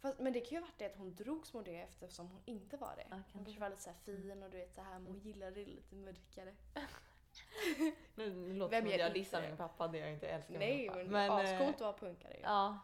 Fast, 0.00 0.18
men 0.18 0.32
det 0.32 0.40
kan 0.40 0.50
ju 0.50 0.56
ha 0.56 0.66
varit 0.66 0.78
det 0.78 0.86
att 0.86 0.96
hon 0.96 1.14
drogs 1.14 1.54
mot 1.54 1.64
det 1.64 1.76
eftersom 1.80 2.28
hon 2.28 2.42
inte 2.44 2.76
var 2.76 2.96
det. 2.96 3.06
Ja, 3.10 3.16
hon 3.16 3.22
kanske. 3.22 3.38
kanske 3.44 3.60
var 3.60 3.68
lite 3.70 3.82
så 3.82 3.90
här 3.90 3.96
fin 3.96 4.42
och 4.42 4.50
du 4.50 4.56
vet 4.58 4.74
så 4.74 4.82
här, 4.82 4.98
men 4.98 5.06
hon 5.06 5.18
gillade 5.18 5.50
det 5.64 5.64
lite 5.66 5.94
mörkare. 5.94 6.54
Nu, 8.14 8.52
låter 8.52 8.70
Vem 8.76 8.84
det 8.84 8.90
som 8.90 8.94
att 8.94 9.00
jag 9.00 9.14
dissar 9.14 9.42
min 9.42 9.56
pappa, 9.56 9.88
det 9.88 9.98
jag 9.98 10.12
inte 10.12 10.28
älskar 10.28 10.58
Nej, 10.58 10.78
min 10.78 10.88
pappa. 10.88 10.98
men, 11.02 11.10
Men, 11.10 11.30
eh, 11.30 11.36
ascoolt 11.54 11.74
att 11.74 11.80
vara 11.80 11.92
punkare 11.92 12.34
ju. 12.34 12.40
Ja. 12.42 12.78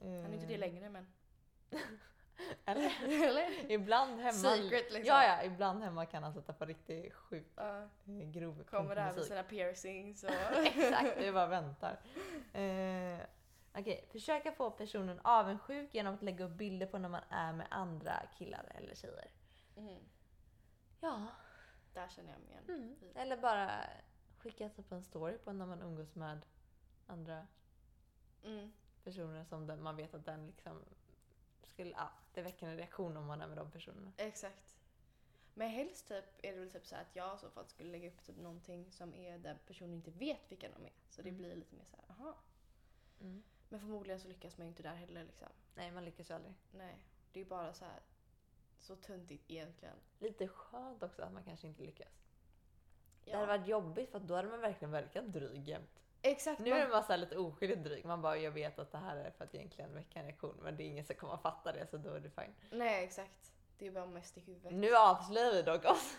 Han 0.00 0.08
är 0.24 0.34
inte 0.34 0.46
det 0.46 0.54
Eh, 0.54 0.60
längre 0.60 0.90
men. 0.90 1.06
Eller? 2.64 3.04
Eller? 3.28 3.70
Ibland 3.72 4.20
hemma. 4.20 4.32
Secret 4.32 4.92
liksom. 4.92 5.04
Ja, 5.04 5.24
ja, 5.24 5.42
ibland 5.42 5.82
hemma 5.82 6.06
kan 6.06 6.22
han 6.22 6.32
sätta 6.32 6.52
på 6.52 6.64
riktigt 6.64 7.14
sjukt 7.14 7.58
eh, 7.58 7.84
grov 8.06 8.64
kommer 8.64 8.94
där 8.94 9.12
med 9.14 9.24
sina 9.24 9.42
piercings 9.42 10.24
och... 10.24 10.30
Exakt, 10.66 11.16
vi 11.18 11.32
bara 11.32 11.46
väntar. 11.46 12.00
Eh, 12.52 13.18
Okej, 13.74 14.08
försöka 14.12 14.52
få 14.52 14.70
personen 14.70 15.20
avundsjuk 15.24 15.94
genom 15.94 16.14
att 16.14 16.22
lägga 16.22 16.44
upp 16.44 16.50
bilder 16.52 16.86
på 16.86 16.98
när 16.98 17.08
man 17.08 17.20
är 17.30 17.52
med 17.52 17.66
andra 17.70 18.22
killar 18.38 18.72
eller 18.74 18.94
tjejer. 18.94 19.30
Mhm, 19.76 19.98
Ja. 21.00 21.26
Där 21.94 22.08
känner 22.08 22.30
jag 22.32 22.40
mig 22.40 22.48
igen. 22.50 22.64
Mm. 22.68 22.96
Eller 23.14 23.36
bara 23.36 23.70
skicka 24.38 24.68
typ 24.68 24.92
en 24.92 25.02
story 25.02 25.38
på 25.38 25.52
när 25.52 25.66
man 25.66 25.82
umgås 25.82 26.14
med 26.14 26.46
andra 27.06 27.46
Mm. 28.44 28.72
personer 29.04 29.44
som 29.44 29.66
den, 29.66 29.82
man 29.82 29.96
vet 29.96 30.14
att 30.14 30.24
den 30.24 30.46
liksom 30.46 30.84
skulle, 31.62 31.90
ja, 31.90 32.10
det 32.42 32.62
en 32.62 32.76
reaktion 32.76 33.16
om 33.16 33.26
man 33.26 33.40
är 33.40 33.48
med 33.48 33.56
de 33.56 33.70
personerna. 33.70 34.12
Exakt. 34.16 34.76
Men 35.54 35.70
helst 35.70 36.08
typ 36.08 36.24
är 36.42 36.52
det 36.52 36.58
väl 36.58 36.70
typ 36.70 36.86
så 36.86 36.96
att 36.96 37.16
jag 37.16 37.36
i 37.36 37.38
så 37.38 37.50
fall 37.50 37.66
skulle 37.66 37.90
lägga 37.90 38.08
upp 38.08 38.22
typ 38.22 38.36
någonting 38.36 38.92
som 38.92 39.14
är 39.14 39.38
där 39.38 39.58
personen 39.66 39.94
inte 39.94 40.10
vet 40.10 40.40
vilka 40.52 40.68
de 40.68 40.84
är. 40.86 40.92
Så 41.10 41.22
det 41.22 41.28
Mm. 41.28 41.38
blir 41.42 41.56
lite 41.56 41.76
mer 41.76 41.84
så 41.84 41.96
här, 41.96 42.04
aha. 42.08 42.34
Mm. 43.20 43.42
Men 43.68 43.80
förmodligen 43.80 44.20
så 44.20 44.28
lyckas 44.28 44.58
man 44.58 44.66
ju 44.66 44.68
inte 44.68 44.82
där 44.82 44.94
heller 44.94 45.24
liksom. 45.24 45.48
Nej, 45.74 45.90
man 45.92 46.04
lyckas 46.04 46.30
ju 46.30 46.34
aldrig. 46.34 46.54
Nej, 46.72 46.96
det 47.32 47.40
är 47.40 47.44
bara 47.44 47.72
så 47.74 47.84
här 47.84 48.00
så 48.78 48.96
töntigt 48.96 49.50
egentligen. 49.50 49.96
Lite 50.18 50.48
skönt 50.48 51.02
också 51.02 51.22
att 51.22 51.32
man 51.32 51.44
kanske 51.44 51.66
inte 51.66 51.82
lyckas. 51.82 52.22
Det 53.24 53.30
Ja. 53.30 53.36
hade 53.36 53.58
varit 53.58 53.66
jobbigt 53.66 54.10
för 54.10 54.20
då 54.20 54.34
hade 54.34 54.48
man 54.48 54.60
verkligen 54.60 54.92
verkat 54.92 55.32
dryg 55.32 55.68
jämt. 55.68 56.02
Exakt. 56.22 56.58
Nu 56.60 56.70
man- 56.70 56.78
är 56.78 56.84
det 56.84 56.90
bara 56.90 57.02
så 57.02 57.16
lite 57.16 57.36
oskyldigt 57.38 57.84
dryg. 57.84 58.04
Man 58.04 58.22
bara, 58.22 58.36
jag 58.36 58.50
vet 58.50 58.78
att 58.78 58.92
det 58.92 58.98
här 58.98 59.16
är 59.16 59.30
för 59.30 59.44
att 59.44 59.54
egentligen 59.54 59.94
väcka 59.94 60.18
en 60.18 60.24
reaktion 60.26 60.56
men 60.62 60.76
det 60.76 60.82
är 60.82 60.86
ingen 60.86 61.04
som 61.04 61.16
kommer 61.16 61.34
att 61.34 61.42
fatta 61.42 61.72
det 61.72 61.86
så 61.86 61.96
då 61.96 62.10
är 62.14 62.20
det 62.20 62.30
fine. 62.30 62.54
Nej, 62.70 63.04
exakt. 63.04 63.52
Det 63.78 63.86
är 63.86 63.90
bara 63.90 64.06
mest 64.06 64.36
i 64.38 64.40
huvudet. 64.40 64.72
Nu 64.72 64.94
avslöjar 64.96 65.52
vi 65.52 65.62
dock 65.62 65.84
oss. 65.84 66.16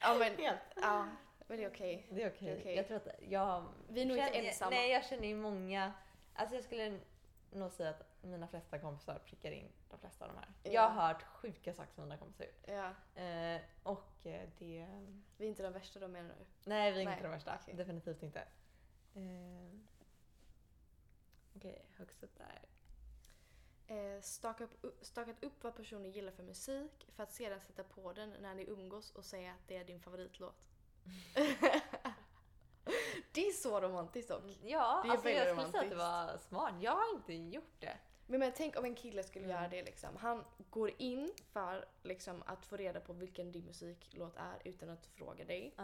Ja, 0.00 0.16
men, 0.18 0.36
Helt. 0.38 0.58
ja, 0.76 1.06
men 1.46 1.56
det 1.58 1.64
är 1.64 1.70
okej. 1.70 2.06
Det 2.10 2.22
är 2.22 2.30
okej. 2.30 2.48
Är 2.50 2.58
okej. 2.60 2.76
Jag 2.76 2.86
tror 2.86 2.96
att 2.96 3.08
jag... 3.28 3.64
Vi 3.88 4.02
är 4.02 4.06
nog 4.06 4.16
inte 4.16 4.32
känner- 4.32 4.48
ensamma. 4.48 4.70
Nej, 4.70 4.90
jag 4.90 5.04
känner 5.04 5.28
ju 5.28 5.36
många... 5.36 5.92
Alltså 6.34 6.54
jag 6.54 6.64
skulle 6.64 6.98
nog 7.52 7.72
säga 7.72 7.90
att 7.90 8.02
mina 8.22 8.48
flesta 8.48 8.78
kompisar 8.78 9.18
prickar 9.18 9.50
in 9.50 9.68
de 9.90 9.98
flesta 9.98 10.24
av 10.24 10.30
de 10.32 10.38
här. 10.38 10.48
Ja. 10.62 10.70
Jag 10.72 10.90
har 10.90 11.08
hört 11.08 11.22
sjuka 11.22 11.74
saker 11.74 11.92
som 11.94 12.04
mina 12.04 12.16
kompisar 12.18 12.44
gjort. 12.44 12.64
Ja. 12.66 13.22
Eh, 13.22 13.60
och 13.82 14.26
eh, 14.26 14.48
det... 14.58 14.86
Vi 15.36 15.44
är 15.44 15.48
inte 15.48 15.62
de 15.62 15.72
värsta 15.72 15.98
då 16.00 16.08
menar 16.08 16.34
du? 16.38 16.44
Nej, 16.70 16.92
vi 16.92 17.00
är 17.00 17.04
Nej, 17.04 17.12
inte 17.14 17.24
de 17.26 17.30
värsta. 17.32 17.58
Definitivt 17.72 18.22
inte. 18.22 18.44
Eh, 19.18 19.78
Okej, 21.56 21.86
högst 21.96 22.22
upp 22.22 22.38
där. 22.38 22.68
Eh, 23.86 24.20
staka 24.22 24.64
upp, 24.64 24.98
stakat 25.02 25.44
upp 25.44 25.64
vad 25.64 25.76
personen 25.76 26.10
gillar 26.10 26.32
för 26.32 26.42
musik 26.42 27.06
för 27.16 27.22
att 27.22 27.32
sedan 27.32 27.60
sätta 27.60 27.84
på 27.84 28.12
den 28.12 28.30
när 28.40 28.54
ni 28.54 28.64
umgås 28.64 29.10
och 29.10 29.24
säga 29.24 29.52
att 29.52 29.68
det 29.68 29.76
är 29.76 29.84
din 29.84 30.00
favoritlåt. 30.00 30.68
det 33.32 33.46
är 33.46 33.52
så 33.52 33.80
romantiskt 33.80 34.28
dock. 34.28 34.42
Ja, 34.62 35.00
Det 35.02 35.08
är 35.08 35.12
alltså 35.12 35.28
jag 35.30 35.48
skulle 35.56 35.68
säga 35.72 35.82
att 35.82 35.90
det 35.90 35.96
var 35.96 36.38
smart. 36.38 36.74
Jag 36.80 36.92
har 36.92 37.14
inte 37.14 37.34
gjort 37.34 37.80
det. 37.80 37.98
Men, 38.26 38.40
men 38.40 38.52
tänk 38.56 38.78
om 38.78 38.84
en 38.84 38.94
kille 38.94 39.22
skulle 39.22 39.44
Mm. 39.44 39.56
göra 39.56 39.68
det 39.68 39.82
liksom. 39.82 40.16
Han 40.16 40.44
går 40.70 40.92
in 40.98 41.32
för 41.52 41.88
liksom, 42.02 42.42
att 42.46 42.66
få 42.66 42.76
reda 42.76 43.00
på 43.00 43.12
vilken 43.12 43.52
din 43.52 43.64
musiklåt 43.64 44.36
är 44.36 44.58
utan 44.64 44.90
att 44.90 45.06
fråga 45.06 45.44
dig. 45.44 45.74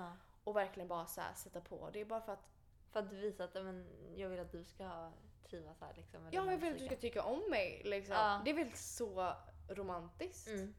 Och 0.44 0.56
verkligen 0.56 0.88
bara 0.88 1.06
så 1.06 1.20
här, 1.20 1.34
sätta 1.34 1.60
på. 1.60 1.90
Det 1.92 2.00
är 2.00 2.04
bara 2.04 2.20
för 2.20 2.32
att 2.32 2.48
För 2.94 3.00
att 3.00 3.12
visa 3.12 3.44
att 3.44 3.54
men, 3.54 3.86
jag 4.16 4.28
vill 4.28 4.40
att 4.40 4.52
du 4.52 4.64
ska 4.64 5.12
trivas 5.50 5.80
här 5.80 5.94
liksom. 5.96 6.20
ja, 6.30 6.30
jag 6.50 6.58
vill 6.58 6.72
att 6.72 6.78
du 6.78 6.86
ska 6.86 6.96
tycka 6.96 7.22
om 7.22 7.50
mig. 7.50 7.82
Liksom. 7.84 8.14
Ja. 8.14 8.42
Det 8.44 8.50
är 8.50 8.54
väl 8.54 8.72
så 8.72 9.34
romantiskt? 9.68 10.48
Mm. 10.48 10.74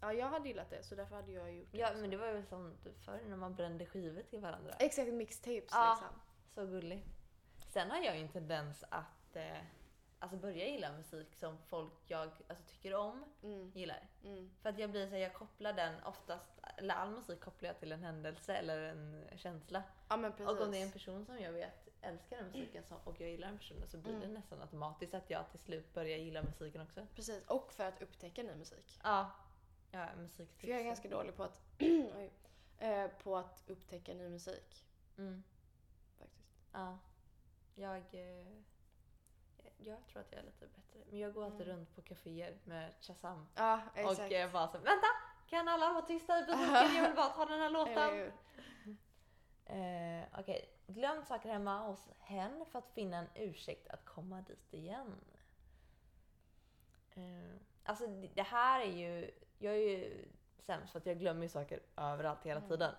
Ja, 0.00 0.12
jag 0.12 0.26
hade 0.26 0.48
gillat 0.48 0.70
det 0.70 0.82
så 0.82 0.94
därför 0.94 1.16
hade 1.16 1.32
jag 1.32 1.54
gjort 1.54 1.68
det. 1.72 1.78
Ja, 1.78 1.88
också. 1.88 2.00
men 2.00 2.10
det 2.10 2.16
var 2.16 2.32
ju 2.32 2.44
som 2.44 2.76
typ 2.84 3.04
förr 3.04 3.20
när 3.28 3.36
man 3.36 3.54
brände 3.54 3.86
skivor 3.86 4.22
till 4.22 4.40
varandra. 4.40 4.72
Exakt, 4.78 5.12
mixtapes 5.12 5.70
Ja. 5.72 5.98
liksom. 6.00 6.20
Så 6.54 6.66
gulligt. 6.66 7.06
Sen 7.68 7.90
har 7.90 7.98
jag 7.98 8.16
ju 8.16 8.22
en 8.22 8.28
tendens 8.28 8.84
att 8.88 9.36
eh, 9.36 9.58
alltså 10.18 10.36
börja 10.38 10.66
gilla 10.66 10.92
musik 10.92 11.34
som 11.34 11.58
folk 11.58 11.92
jag 12.06 12.20
alltså, 12.48 12.64
tycker 12.66 12.94
om 12.94 13.24
Mm, 13.42 13.70
gillar. 13.74 14.08
mm. 14.24 14.50
För 14.62 14.68
att 14.68 14.78
jag 14.78 14.90
blir 14.90 15.06
så 15.06 15.12
här, 15.12 15.18
jag 15.22 15.34
kopplar 15.34 15.72
den 15.72 16.02
oftast, 16.04 16.50
eller 16.76 16.94
all 16.94 17.10
musik 17.10 17.40
kopplar 17.40 17.68
jag 17.70 17.78
till 17.78 17.92
en 17.92 18.02
händelse 18.04 18.54
eller 18.56 18.78
en 18.82 19.24
känsla. 19.36 19.82
Ja 20.08 20.16
men. 20.16 20.32
Och 20.32 20.60
om 20.60 20.70
det 20.70 20.78
är 20.78 20.82
en 20.82 20.92
person 20.92 21.26
som 21.26 21.38
jag 21.40 21.52
vet 21.52 21.88
älskar 22.00 22.36
den 22.36 22.46
musiken 22.46 22.84
som, 22.84 22.98
och 23.04 23.20
jag 23.20 23.30
gillar 23.30 23.48
den 23.48 23.58
personen 23.58 23.88
så 23.88 23.98
blir 23.98 24.12
Mm. 24.14 24.28
det 24.28 24.34
nästan 24.34 24.60
automatiskt 24.62 25.14
att 25.14 25.30
jag 25.30 25.50
till 25.50 25.58
slut 25.60 25.94
börjar 25.94 26.18
gilla 26.18 26.42
musiken 26.42 26.82
också. 26.82 27.06
Precis, 27.14 27.44
och 27.46 27.72
för 27.72 27.84
att 27.84 28.02
upptäcka 28.02 28.42
ny 28.42 28.54
musik. 28.54 28.98
Ja. 29.02 29.30
Ja, 29.90 30.08
musiktips. 30.16 30.60
För 30.60 30.68
jag 30.68 30.80
är 30.80 30.84
ganska 30.84 31.08
dålig 31.08 31.36
på 31.36 31.42
att, 31.42 31.60
oj, 32.16 32.32
eh, 32.78 33.08
på 33.08 33.36
att 33.36 33.64
upptäcka 33.66 34.14
ny 34.14 34.28
musik. 34.28 34.84
Mm. 35.18 35.42
Faktiskt. 36.18 36.48
Ja. 36.72 36.98
Jag, 37.74 37.96
eh, 38.14 38.46
jag 39.78 40.06
tror 40.06 40.20
att 40.20 40.32
jag 40.32 40.38
är 40.40 40.44
lite 40.44 40.66
bättre. 40.66 41.00
Men 41.10 41.18
jag 41.18 41.34
går 41.34 41.44
alltid 41.44 41.66
Mm. 41.68 41.76
runt 41.78 41.94
på 41.96 42.02
kaféer 42.02 42.58
med 42.64 42.92
Shazam. 43.00 43.46
Ja, 43.54 43.80
exakt. 43.94 44.18
Och 44.20 44.32
eh, 44.32 44.52
bara 44.52 44.68
så, 44.68 44.78
vänta! 44.78 45.06
Kan 45.46 45.68
alla 45.68 45.92
vara 45.92 46.02
tysta 46.02 46.38
i 46.38 46.42
butiken? 46.42 46.94
Jag 46.96 47.06
vill 47.06 47.16
bara 47.16 47.28
ta 47.28 47.44
den 47.44 47.60
här 47.60 47.70
låten. 47.78 48.32
Eh, 49.64 50.24
Okej, 50.40 50.68
glöm 50.86 51.24
saker 51.24 51.48
hemma 51.48 51.78
hos 51.86 52.08
hen 52.18 52.66
för 52.66 52.78
att 52.78 52.90
finna 52.90 53.16
en 53.18 53.28
ursäkt 53.34 53.88
att 53.88 54.04
komma 54.04 54.40
dit 54.40 54.74
igen. 54.74 55.14
Eh, 57.14 57.56
alltså 57.84 58.06
det- 58.06 58.42
här 58.42 58.80
är 58.80 58.92
ju, 58.92 59.30
jag 59.58 59.74
är 59.74 59.78
ju 59.78 60.28
sämst 60.58 60.92
för 60.92 60.98
att 60.98 61.06
jag 61.06 61.18
glömmer 61.18 61.48
saker 61.48 61.80
överallt 61.96 62.46
hela 62.46 62.58
Mm. 62.58 62.70
tiden. 62.70 62.94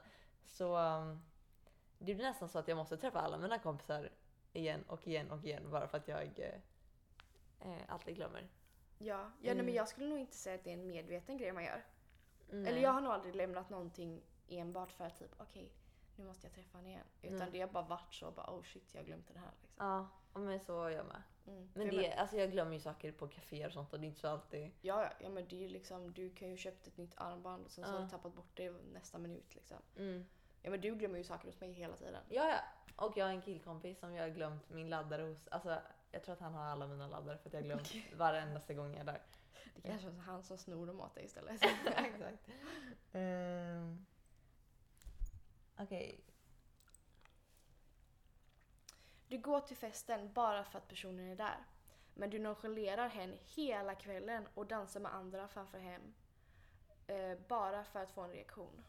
Så 0.46 0.78
um, 0.78 1.24
det 1.98 2.16
blir 2.16 2.26
nästan 2.26 2.50
så 2.50 2.60
att 2.60 2.68
jag 2.68 2.78
måste 2.78 2.98
träffa 2.98 3.20
alla 3.22 3.38
mina 3.38 3.60
kompisar 3.60 4.10
igen 4.58 4.84
och 4.88 5.08
igen 5.08 5.32
och 5.32 5.43
igen 5.46 5.70
bara 5.72 5.88
för 5.88 5.98
att 5.98 6.08
jag 6.08 6.39
eh, 6.39 6.54
eh, 7.60 7.82
alltid 7.88 8.15
glömmer. 8.15 8.48
Ja, 8.98 9.32
ja 9.41 9.52
Mm. 9.52 9.65
men 9.65 9.74
jag 9.76 9.88
skulle 9.88 10.08
nog 10.08 10.20
inte 10.20 10.36
säga 10.36 10.56
att 10.56 10.63
det 10.63 10.70
är 10.70 10.74
en 10.74 10.88
medveten 10.88 11.38
grej 11.38 11.52
man 11.52 11.63
gör. 11.63 11.86
Nej. 12.50 12.67
Eller 12.72 12.82
jag 12.82 12.91
har 12.91 13.02
nog 13.02 13.12
aldrig 13.13 13.36
lämnat 13.36 13.70
någonting 13.70 14.22
enbart 14.48 14.91
för 14.91 15.06
att 15.06 15.17
typ 15.20 15.32
okej, 15.38 15.72
nu 16.15 16.24
måste 16.26 16.48
jag 16.48 16.54
träffa 16.54 16.78
honom 16.78 16.88
igen. 16.91 17.06
Utan 17.22 17.38
Nej. 17.38 17.50
det 17.52 17.62
har 17.62 17.67
bara 17.67 17.84
varit 17.84 18.13
så 18.13 18.32
bara 18.32 18.54
oh 18.54 18.63
shit 18.63 18.93
jag 18.93 19.02
har 19.02 19.06
glömt 19.06 19.28
den 19.28 19.38
här 19.38 19.52
liksom. 19.62 19.86
Ja, 19.88 20.08
ja, 20.34 20.39
men 20.39 20.60
så 20.60 20.84
är 20.84 20.89
jag 20.89 21.06
med. 21.06 21.22
Mm. 21.48 21.70
Men 21.74 21.88
det, 21.89 22.13
alltså 22.13 22.38
jag 22.38 22.52
glömmer 22.52 22.74
ju 22.74 22.80
saker 22.80 23.12
på 23.12 23.28
kaféer 23.28 23.67
och 23.67 23.74
sånt 23.74 23.93
och 23.93 24.00
det 24.00 24.06
är 24.06 24.08
inte 24.08 24.20
så 24.20 24.28
alltid... 24.28 24.72
Ja, 24.82 25.04
ja, 25.04 25.10
ja 25.20 25.30
men 25.30 25.48
det 25.48 25.56
är 25.56 25.60
ju 25.60 25.67
liksom, 25.70 26.13
du 26.13 26.30
kan 26.30 26.50
ju 26.50 26.58
köpt 26.58 26.88
ett 26.88 26.98
nytt 26.98 27.13
armband 27.17 27.65
och 27.65 27.72
sen 27.72 27.84
så 27.84 27.91
har 27.91 27.98
Ja. 28.00 28.04
du 28.04 28.10
tappat 28.10 28.34
bort 28.36 28.52
det 28.54 28.70
nästa 28.93 29.17
minut 29.17 29.56
liksom. 29.56 29.78
Mm. 29.98 30.26
Ja 30.62 30.70
men 30.72 30.82
du 30.82 30.96
glömmer 30.96 31.17
ju 31.17 31.24
saker 31.24 31.48
hos 31.48 31.60
mig 31.60 31.72
hela 31.74 31.96
tiden. 31.96 32.24
Ja, 32.30 32.50
ja. 32.50 32.60
Och 32.98 33.18
jag 33.18 33.26
har 33.26 33.32
en 33.32 33.42
killkompis 33.42 34.00
som 34.00 34.14
jag 34.14 34.24
har 34.24 34.30
glömt 34.30 34.70
min 34.70 34.90
laddare 34.90 35.22
hos. 35.22 35.48
Alltså, 35.48 35.82
jag 36.12 36.24
tror 36.24 36.34
att 36.34 36.42
han 36.42 36.54
har 36.54 36.66
alla 36.66 36.88
mina 36.88 37.08
laddare 37.08 37.38
för 37.38 37.50
att 37.50 37.54
jag 37.54 37.62
har 37.62 37.66
glömt 37.66 37.94
varenda 38.18 38.74
gång 38.74 38.92
jag 38.92 39.00
är 39.00 39.04
där. 39.04 39.22
Det 39.76 39.82
kanske 39.82 40.08
är 40.08 40.12
han 40.12 40.44
som 40.44 40.58
snor 40.58 40.88
dem 40.88 41.02
åt 41.02 41.16
dig 41.16 41.26
istället. 41.26 41.62
Exakt. 41.86 42.50
Um, 43.12 44.06
Okej. 45.80 46.24
Du 49.28 49.38
går 49.38 49.60
till 49.62 49.78
festen 49.78 50.34
bara 50.34 50.64
för 50.64 50.78
att 50.78 50.88
personen 50.88 51.32
är 51.32 51.36
där. 51.36 51.66
Men 52.14 52.30
du 52.30 52.40
nonchalerar 52.40 53.10
hen 53.10 53.38
hela 53.56 53.96
kvällen 53.96 54.48
och 54.54 54.66
dansar 54.66 55.00
med 55.00 55.14
andra 55.14 55.48
framför 55.48 55.80
hem. 55.80 56.14
Eh, 57.08 57.38
bara 57.48 57.84
för 57.84 58.00
att 58.00 58.12
få 58.12 58.22
en 58.22 58.32
reaktion. 58.32 58.84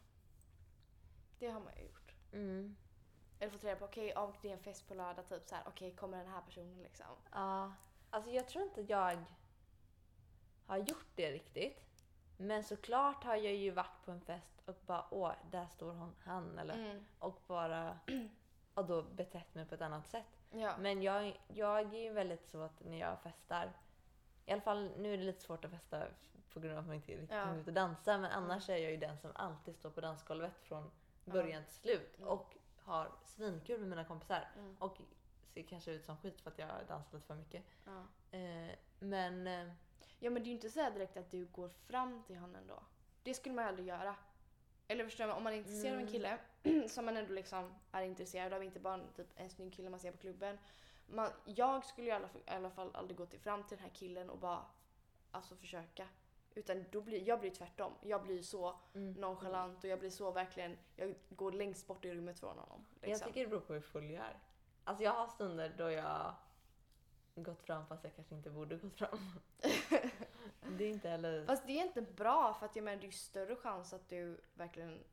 Det 1.39 1.47
har 1.47 1.59
man 1.59 1.73
ju 1.77 1.83
gjort. 1.83 2.13
Mm. 2.31 2.75
Eller 3.39 3.51
fått 3.51 3.63
reda 3.63 3.75
på, 3.79 3.85
okej, 3.85 4.15
om 4.15 4.33
det 4.41 4.49
är 4.49 4.53
en 4.53 4.59
fest 4.63 4.87
på 4.87 4.93
lördag, 4.93 5.27
typ 5.27 5.47
så 5.47 5.55
här, 5.55 5.63
okej, 5.67 5.91
kommer 5.95 6.17
den 6.17 6.27
här 6.27 6.41
personen 6.41 6.83
liksom? 6.83 7.05
Ja. 7.31 7.73
Alltså 8.09 8.31
jag 8.31 8.47
tror 8.47 8.63
inte 8.63 8.81
jag 8.81 9.23
har 10.65 10.77
gjort 10.77 11.07
det 11.15 11.31
riktigt. 11.31 11.85
Men 12.37 12.63
såklart 12.63 13.23
har 13.23 13.35
jag 13.35 13.53
ju 13.55 13.71
varit 13.71 14.05
på 14.05 14.11
en 14.11 14.21
fest 14.21 14.61
och 14.65 14.75
bara 14.85 15.05
åh, 15.11 15.31
där 15.51 15.67
står 15.67 15.91
hon, 15.93 16.15
han 16.23 16.59
eller 16.59 16.73
Mm. 16.73 17.05
och 17.19 17.41
bara 17.47 17.99
och 18.73 18.85
då 18.85 19.03
betett 19.03 19.55
mig 19.55 19.65
på 19.65 19.75
ett 19.75 19.81
annat 19.81 20.07
sätt. 20.07 20.25
Ja. 20.51 20.77
Men 20.79 21.01
jag, 21.01 21.39
jag 21.47 21.79
är 21.79 21.93
ju 21.99 22.13
väldigt 22.13 22.47
så 22.47 22.61
att 22.61 22.79
när 22.85 22.97
jag 22.99 23.21
festar, 23.21 23.71
i 24.45 24.51
alla 24.51 24.61
fall 24.61 24.91
nu 24.97 25.13
är 25.13 25.17
det 25.17 25.23
lite 25.23 25.41
svårt 25.41 25.65
att 25.65 25.71
festa 25.71 26.03
på 26.53 26.59
grund 26.59 26.73
av 26.73 26.79
att 26.79 26.85
man 26.87 26.95
inte 26.95 27.11
riktigt 27.11 27.31
Ja. 27.31 27.55
ut 27.55 27.67
och 27.67 27.73
dansa, 27.73 28.17
men 28.17 28.31
annars 28.31 28.69
är 28.69 28.77
jag 28.77 28.91
ju 28.91 28.97
den 28.97 29.17
som 29.17 29.31
alltid 29.35 29.75
står 29.75 29.89
på 29.89 30.01
dansgolvet 30.01 30.59
från 30.61 30.91
början 31.25 31.63
till 31.63 31.73
slut 31.75 32.17
Mm. 32.17 32.29
och 32.29 32.55
har 32.89 33.11
svinkul 33.25 33.79
med 33.79 33.89
mina 33.89 34.03
kompisar. 34.05 34.47
Mm. 34.55 34.75
Och 34.79 34.97
ser 35.53 35.63
kanske 35.63 35.91
ut 35.91 36.05
som 36.05 36.17
skit 36.17 36.41
för 36.41 36.51
att 36.51 36.59
jag 36.59 36.69
dansar 36.87 37.17
lite 37.17 37.27
för 37.27 37.35
mycket. 37.35 37.63
Ja. 37.85 38.03
Eh, 38.37 38.75
men 38.99 39.47
eh, 39.47 39.71
ja 40.19 40.29
men 40.29 40.33
det 40.43 40.47
är 40.47 40.49
ju 40.49 40.55
inte 40.55 40.69
så 40.69 40.89
direkt 40.89 41.17
att 41.17 41.31
du 41.31 41.45
går 41.45 41.69
fram 41.69 42.23
till 42.23 42.37
honom 42.37 42.67
då. 42.67 42.83
Det 43.23 43.33
skulle 43.33 43.55
man 43.55 43.63
ju 43.63 43.69
aldrig 43.69 43.87
göra. 43.87 44.15
Eller 44.87 45.03
förstår 45.05 45.25
du, 45.25 45.31
om 45.31 45.43
man 45.43 45.53
är 45.53 45.57
intresserad 45.57 45.93
av 45.93 45.99
en 46.01 46.07
Mm. 46.07 46.11
kille 46.11 46.39
som 46.89 47.05
man 47.05 47.17
ändå 47.17 47.33
liksom 47.33 47.73
är 47.91 48.01
intresserad 48.01 48.53
av, 48.53 48.63
inte 48.63 48.79
bara 48.79 48.99
typ 49.15 49.27
en 49.35 49.49
snygg 49.49 49.73
kille 49.73 49.89
man 49.89 49.99
ser 49.99 50.11
på 50.11 50.17
klubben. 50.17 50.57
Man, 51.07 51.31
jag 51.45 51.85
skulle 51.85 52.07
i 52.07 52.11
alla, 52.11 52.27
fall, 52.27 52.41
i 52.47 52.49
alla 52.49 52.69
fall 52.69 52.95
aldrig 52.95 53.17
gå 53.17 53.25
till 53.25 53.39
fram 53.39 53.63
till 53.63 53.77
den 53.77 53.83
här 53.85 53.93
killen 53.95 54.29
och 54.29 54.37
bara 54.37 54.65
alltså 55.31 55.55
försöka. 55.55 56.07
Utan 56.55 56.85
då 56.91 57.01
blir, 57.01 57.27
jag 57.27 57.39
blir 57.39 57.51
tvärtom. 57.51 57.93
Jag 58.01 58.23
blir 58.23 58.41
så 58.41 58.79
mm. 58.93 59.13
nonchalant 59.13 59.83
och 59.83 59.89
jag 59.89 59.99
blir 59.99 60.09
så 60.09 60.31
verkligen, 60.31 60.77
jag 60.95 61.15
går 61.29 61.51
längst 61.51 61.87
bort 61.87 62.05
i 62.05 62.13
rummet 62.13 62.39
från 62.39 62.57
honom. 62.57 62.85
jag 63.01 63.09
Liksom. 63.09 63.27
tycker 63.27 63.41
det 63.41 63.47
beror 63.47 63.61
på 63.61 63.73
hur 63.73 63.81
full 63.81 64.11
jag 64.11 64.25
är. 64.25 64.39
Alltså 64.83 65.03
jag 65.03 65.11
har 65.11 65.27
stunder 65.27 65.73
då 65.77 65.91
jag 65.91 66.35
gått 67.35 67.61
fram 67.61 67.87
fast 67.87 68.03
jag 68.03 68.15
kanske 68.15 68.35
inte 68.35 68.49
borde 68.49 68.75
gått 68.75 68.97
fram. 68.97 69.19
det 70.77 70.83
är 70.83 70.89
inte 70.89 71.09
heller... 71.09 71.45
Fast 71.45 71.67
det 71.67 71.79
är 71.79 71.85
inte 71.85 72.01
bra 72.01 72.53
för 72.53 72.65
att 72.65 72.75
jag 72.75 72.85
menar 72.85 72.97
det 72.97 73.03
är 73.03 73.05
ju 73.05 73.11
större 73.11 73.55
chans 73.55 73.93
att 73.93 74.09
du 74.09 74.41
verkligen 74.53 75.03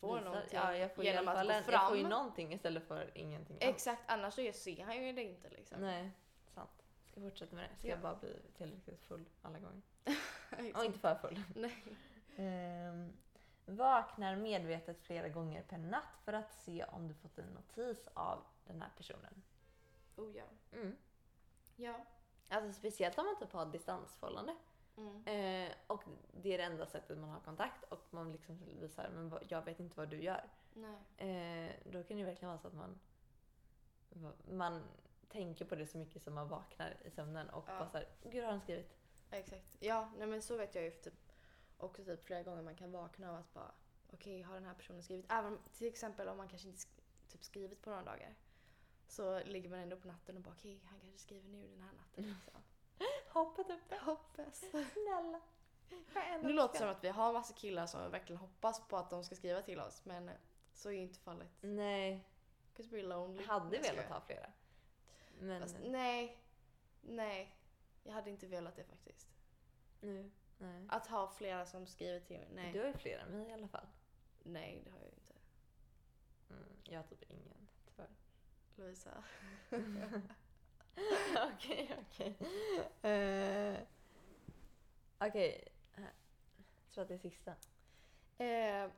får 0.00 0.18
visar- 0.18 0.24
någonting 0.24 0.58
ja, 0.58 0.76
jag 0.76 0.94
får 0.94 1.04
i 1.04 1.06
genom 1.06 1.28
att 1.28 1.46
gå 1.46 1.52
fram. 1.52 1.72
Jag 1.72 1.88
får 1.88 1.96
ju 1.96 2.08
någonting 2.08 2.52
istället 2.52 2.88
för 2.88 3.10
ingenting 3.14 3.56
alls. 3.56 3.74
Exakt, 3.74 4.02
annars 4.06 4.34
så 4.34 4.40
är- 4.40 4.52
ser 4.52 4.84
han 4.84 5.06
ju 5.06 5.12
det 5.12 5.22
inte 5.22 5.48
liksom. 5.50 5.80
Nej, 5.80 6.10
sant. 6.54 6.84
Ska 7.10 7.20
fortsätta 7.20 7.56
med 7.56 7.70
det. 7.70 7.76
Ska 7.78 7.88
Ja. 7.88 7.94
jag 7.94 8.00
bara 8.00 8.14
bli 8.14 8.36
tillräckligt 8.56 9.02
full 9.04 9.24
alla 9.42 9.58
gånger. 9.58 9.82
Exakt. 10.58 10.76
Och 10.78 10.84
inte 10.84 10.98
för 10.98 11.14
full. 11.14 11.42
Nej. 11.54 11.84
Ehm, 12.36 13.12
vaknar 13.66 14.36
medvetet 14.36 15.00
flera 15.00 15.28
gånger 15.28 15.62
per 15.62 15.78
natt 15.78 16.18
för 16.24 16.32
att 16.32 16.52
se 16.52 16.84
om 16.84 17.08
du 17.08 17.14
fått 17.14 17.38
en 17.38 17.46
notis 17.46 18.08
av 18.14 18.38
den 18.64 18.82
här 18.82 18.90
personen. 18.96 19.42
Oh 20.16 20.36
ja. 20.36 20.44
Mm. 20.72 20.96
Ja. 21.76 22.04
Alltså 22.48 22.72
speciellt 22.72 23.18
om 23.18 23.26
man 23.26 23.36
typ 23.38 23.52
har 23.52 23.66
distansförhållande. 23.66 24.56
Mm. 24.96 25.24
Eh, 25.26 25.72
och 25.86 26.04
det 26.42 26.54
är 26.54 26.58
det 26.58 26.64
enda 26.64 26.86
sättet 26.86 27.18
man 27.18 27.30
har 27.30 27.40
kontakt 27.40 27.82
och 27.84 28.06
man 28.10 28.32
liksom 28.32 28.58
visar 28.80 29.08
men 29.14 29.28
vad- 29.28 29.42
jag 29.48 29.62
vet 29.64 29.80
inte 29.80 29.96
vad 29.96 30.08
du 30.08 30.22
gör. 30.22 30.44
Nej. 30.74 31.66
Eh, 31.66 31.72
då 31.92 32.02
kan 32.02 32.16
det 32.16 32.24
verkligen 32.24 32.48
vara 32.48 32.58
så 32.58 32.68
att 32.68 32.74
man, 32.74 32.98
man 34.50 34.82
tänker 35.28 35.64
på 35.64 35.74
det 35.74 35.86
så 35.86 35.98
mycket 35.98 36.22
som 36.22 36.34
man 36.34 36.48
vaknar 36.48 36.96
i 37.04 37.10
sömnen 37.10 37.50
och 37.50 37.64
Ja. 37.68 37.78
bara 37.78 37.88
såhär, 37.88 38.08
gud 38.22 38.44
har 38.44 38.50
han 38.50 38.60
skrivit? 38.60 38.96
Exakt. 39.38 39.76
Ja, 39.80 40.10
nej 40.18 40.26
men 40.26 40.42
så 40.42 40.56
vet 40.56 40.74
jag 40.74 40.84
ju 40.84 40.90
typ 40.90 41.14
också 41.78 42.04
typ 42.04 42.24
flera 42.24 42.42
gånger 42.42 42.62
man 42.62 42.74
kan 42.76 42.92
vakna 42.92 43.30
av 43.30 43.36
att 43.36 43.54
bara 43.54 43.72
okej, 44.12 44.42
har 44.42 44.54
den 44.54 44.64
här 44.64 44.74
personen 44.74 45.02
skrivit? 45.02 45.26
Även 45.28 45.58
till 45.72 45.86
exempel 45.86 46.28
om 46.28 46.36
man 46.36 46.48
kanske 46.48 46.68
inte 46.68 46.80
sk- 46.80 47.00
typ 47.28 47.44
skrivit 47.44 47.82
på 47.82 47.90
några 47.90 48.02
dagar. 48.02 48.34
Så 49.08 49.38
ligger 49.44 49.70
man 49.70 49.78
ändå 49.78 49.96
på 49.96 50.08
natten 50.08 50.36
och 50.36 50.42
bara 50.42 50.54
okej, 50.58 50.80
han 50.90 51.00
kanske 51.00 51.18
skriver 51.18 51.48
nu 51.48 51.68
den 51.68 51.80
här 51.80 51.92
natten. 51.92 52.24
Liksom. 52.34 52.62
Hoppet 53.32 53.70
uppe, 53.70 53.96
hoppas. 53.98 54.58
snälla. 54.92 55.40
Nu 56.42 56.52
låter 56.52 56.72
det 56.72 56.78
som 56.78 56.88
att 56.88 57.04
vi 57.04 57.08
har 57.08 57.32
massa 57.32 57.54
killar 57.54 57.86
som 57.86 58.10
verkligen 58.10 58.40
hoppas 58.40 58.88
på 58.88 58.96
att 58.96 59.10
de 59.10 59.24
ska 59.24 59.34
skriva 59.34 59.62
till 59.62 59.80
oss 59.80 60.04
men 60.04 60.30
så 60.74 60.88
är 60.88 60.92
ju 60.92 61.00
inte 61.00 61.18
fallet. 61.18 61.48
Nej, 61.60 62.28
'Cause 62.76 62.90
we're 62.96 63.02
lonely. 63.02 63.44
hade 63.44 63.78
velat 63.78 64.04
ha 64.08 64.20
flera. 64.20 64.46
Men 65.40 65.62
Fast, 65.62 65.76
nej. 65.84 66.38
Nej. 67.02 67.56
Jag 68.04 68.12
hade 68.12 68.30
inte 68.30 68.46
velat 68.46 68.76
det 68.76 68.84
faktiskt. 68.84 69.28
nu, 70.00 70.30
nej. 70.58 70.86
Att 70.88 71.06
ha 71.06 71.28
flera 71.28 71.66
som 71.66 71.86
skriver 71.86 72.20
till 72.20 72.38
mig. 72.38 72.48
Nej. 72.54 72.72
Du 72.72 72.78
har 72.80 72.86
ju 72.86 72.92
fler 72.92 73.18
än 73.18 73.28
mig 73.30 73.48
i 73.48 73.52
alla 73.52 73.68
fall. 73.68 73.86
Nej, 74.42 74.82
det 74.84 74.90
har 74.90 74.98
jag 74.98 75.06
ju 75.08 75.14
inte. 75.14 75.34
Mm, 76.50 76.76
jag 76.84 76.98
har 76.98 77.04
typ 77.04 77.30
ingen, 77.30 77.68
tyvärr. 77.86 78.10
Lovisa. 78.76 79.24
Okej, 81.54 81.96
okej. 82.00 82.36
Eh, 83.10 83.78
Okej, 85.18 85.68
jag 85.96 86.06
tror 86.90 87.02
att 87.02 87.08
det 87.08 87.14
är 87.14 87.18
sista. 87.18 87.54
Eh, 88.38 88.90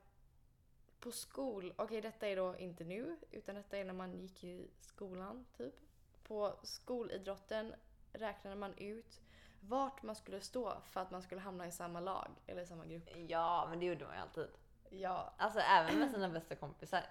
på 1.00 1.12
skol, 1.12 1.74
okej 1.76 2.00
detta 2.00 2.28
är 2.28 2.36
då 2.36 2.56
inte 2.56 2.84
nu, 2.84 3.16
utan 3.30 3.54
detta 3.54 3.78
är 3.78 3.84
när 3.84 3.92
man 3.92 4.14
gick 4.14 4.44
i 4.44 4.70
skolan 4.80 5.46
typ. 5.56 5.74
På 6.22 6.58
skolidrotten 6.62 7.74
räknade 8.18 8.56
man 8.56 8.74
ut 8.76 9.20
vart 9.60 10.02
man 10.02 10.14
skulle 10.16 10.40
stå 10.40 10.76
för 10.84 11.00
att 11.00 11.10
man 11.10 11.22
skulle 11.22 11.40
hamna 11.40 11.66
i 11.66 11.72
samma 11.72 12.00
lag 12.00 12.30
eller 12.46 12.62
i 12.62 12.66
samma 12.66 12.86
grupp. 12.86 13.08
Ja, 13.28 13.66
men 13.70 13.80
det 13.80 13.86
gjorde 13.86 14.04
man 14.04 14.14
ju 14.14 14.20
alltid. 14.20 14.48
Ja. 14.90 15.32
Alltså 15.36 15.60
även 15.60 15.98
med 15.98 16.10
sina 16.10 16.28
bästa 16.28 16.54
kompisar. 16.54 17.04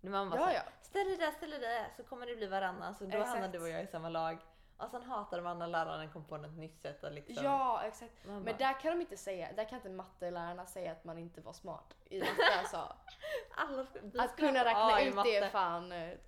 När 0.00 0.10
man 0.10 0.30
bara 0.30 0.40
Ja, 0.40 0.46
såhär, 0.46 0.54
ja. 0.54 0.62
ställ 0.82 1.06
dig 1.06 1.16
där, 1.16 1.30
ställ 1.30 1.50
dig 1.50 1.60
där, 1.60 1.88
så 1.96 2.04
kommer 2.04 2.26
det 2.26 2.36
bli 2.36 2.46
varannan. 2.46 2.94
Så 2.94 3.04
då 3.04 3.10
Exakt. 3.10 3.28
hamnar 3.28 3.48
du 3.48 3.60
och 3.62 3.68
jag 3.68 3.82
i 3.82 3.86
samma 3.86 4.08
lag. 4.08 4.38
Och 4.76 4.90
sen 4.90 5.02
hatade 5.02 5.42
man 5.42 5.58
när 5.58 5.66
läraren 5.66 6.12
kom 6.12 6.24
på 6.24 6.36
något 6.36 6.56
nytt 6.56 6.82
sätt 6.82 7.04
att 7.04 7.12
liksom... 7.12 7.44
Ja, 7.44 7.82
exakt. 7.84 8.26
Man 8.26 8.34
Men 8.34 8.44
bara, 8.44 8.56
där 8.56 8.80
kan 8.80 8.92
de 8.92 9.00
inte 9.00 9.16
säga, 9.16 9.48
där 9.56 9.64
kan 9.64 9.76
inte 9.76 9.90
mattelärarna 9.90 10.66
säga 10.66 10.92
att 10.92 11.04
man 11.04 11.18
inte 11.18 11.40
var 11.40 11.52
smart. 11.52 11.94
I 12.04 12.20
matte 12.20 12.58
alltså. 12.60 12.76
alla, 13.56 13.86
Att 14.24 14.36
kunna 14.36 14.64
räkna 14.64 15.02
ut 15.02 15.24
det 15.24 15.36
är 15.36 15.48
fan 15.48 15.92
eh, 15.92 16.18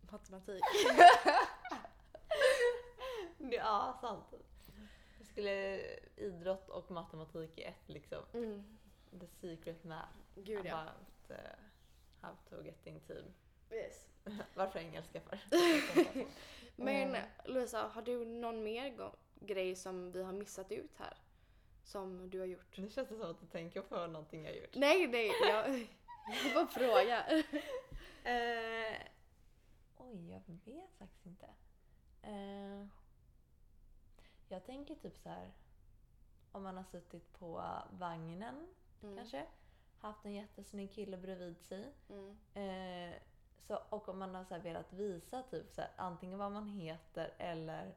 matematik. 0.00 0.62
Ja, 3.56 3.98
sant. 4.00 4.34
Vi 5.18 5.24
skulle 5.24 5.80
idrott 6.16 6.68
och 6.68 6.90
matematik 6.90 7.58
i 7.58 7.62
ett 7.62 7.88
liksom. 7.88 8.18
Mm. 8.34 8.78
The 9.20 9.26
secret 9.26 9.84
math. 9.84 10.18
Gud 10.34 10.66
ja. 10.66 10.76
About 10.80 11.30
uh, 11.30 11.36
how 12.20 12.34
to 12.48 12.64
get 12.64 12.86
in 12.86 13.00
team. 13.00 13.24
Yes. 13.70 14.08
Varför 14.54 14.78
engelska 14.78 15.20
för? 15.20 15.38
Men 16.76 17.08
Mm. 17.08 17.22
Louisa, 17.44 17.82
har 17.88 18.02
du 18.02 18.24
någon 18.24 18.62
mer 18.62 19.10
grej 19.40 19.76
som 19.76 20.12
vi 20.12 20.22
har 20.22 20.32
missat 20.32 20.72
ut 20.72 20.96
här? 20.98 21.16
Som 21.84 22.30
du 22.30 22.38
har 22.38 22.46
gjort? 22.46 22.76
Nu 22.78 22.90
känns 22.90 23.08
det 23.08 23.14
som 23.16 23.30
att 23.30 23.40
du 23.40 23.46
tänker 23.46 23.82
på 23.82 24.06
någonting 24.06 24.44
jag 24.44 24.56
gjort. 24.56 24.74
Nej, 24.74 25.06
nej, 25.06 25.32
jag, 25.42 25.78
jag 26.44 26.54
bara 26.54 26.66
frågar. 26.66 27.44
Eh, 28.24 28.96
oj, 29.96 30.30
jag 30.30 30.42
vet 30.64 30.94
faktiskt 30.98 31.26
inte. 31.26 31.46
Eh, 32.22 32.86
jag 34.50 34.64
tänker 34.64 34.94
typ 34.94 35.18
så 35.18 35.28
här. 35.28 35.50
Om 36.52 36.62
man 36.62 36.76
har 36.76 36.84
suttit 36.84 37.32
på 37.38 37.64
vagnen 37.90 38.66
Mm. 39.02 39.16
kanske. 39.16 39.46
Haft 39.98 40.24
en 40.24 40.32
jättesnygg 40.32 40.92
kille 40.92 41.16
bredvid 41.16 41.58
sig. 41.60 41.92
Mm. 42.08 42.36
Eh, 42.54 43.14
så, 43.60 43.78
och 43.88 44.08
om 44.08 44.18
man 44.18 44.34
har 44.34 44.44
så 44.44 44.58
velat 44.58 44.92
visa 44.92 45.42
typ 45.42 45.70
så 45.70 45.80
här, 45.80 45.90
antingen 45.96 46.38
vad 46.38 46.52
man 46.52 46.66
heter 46.68 47.34
eller 47.38 47.94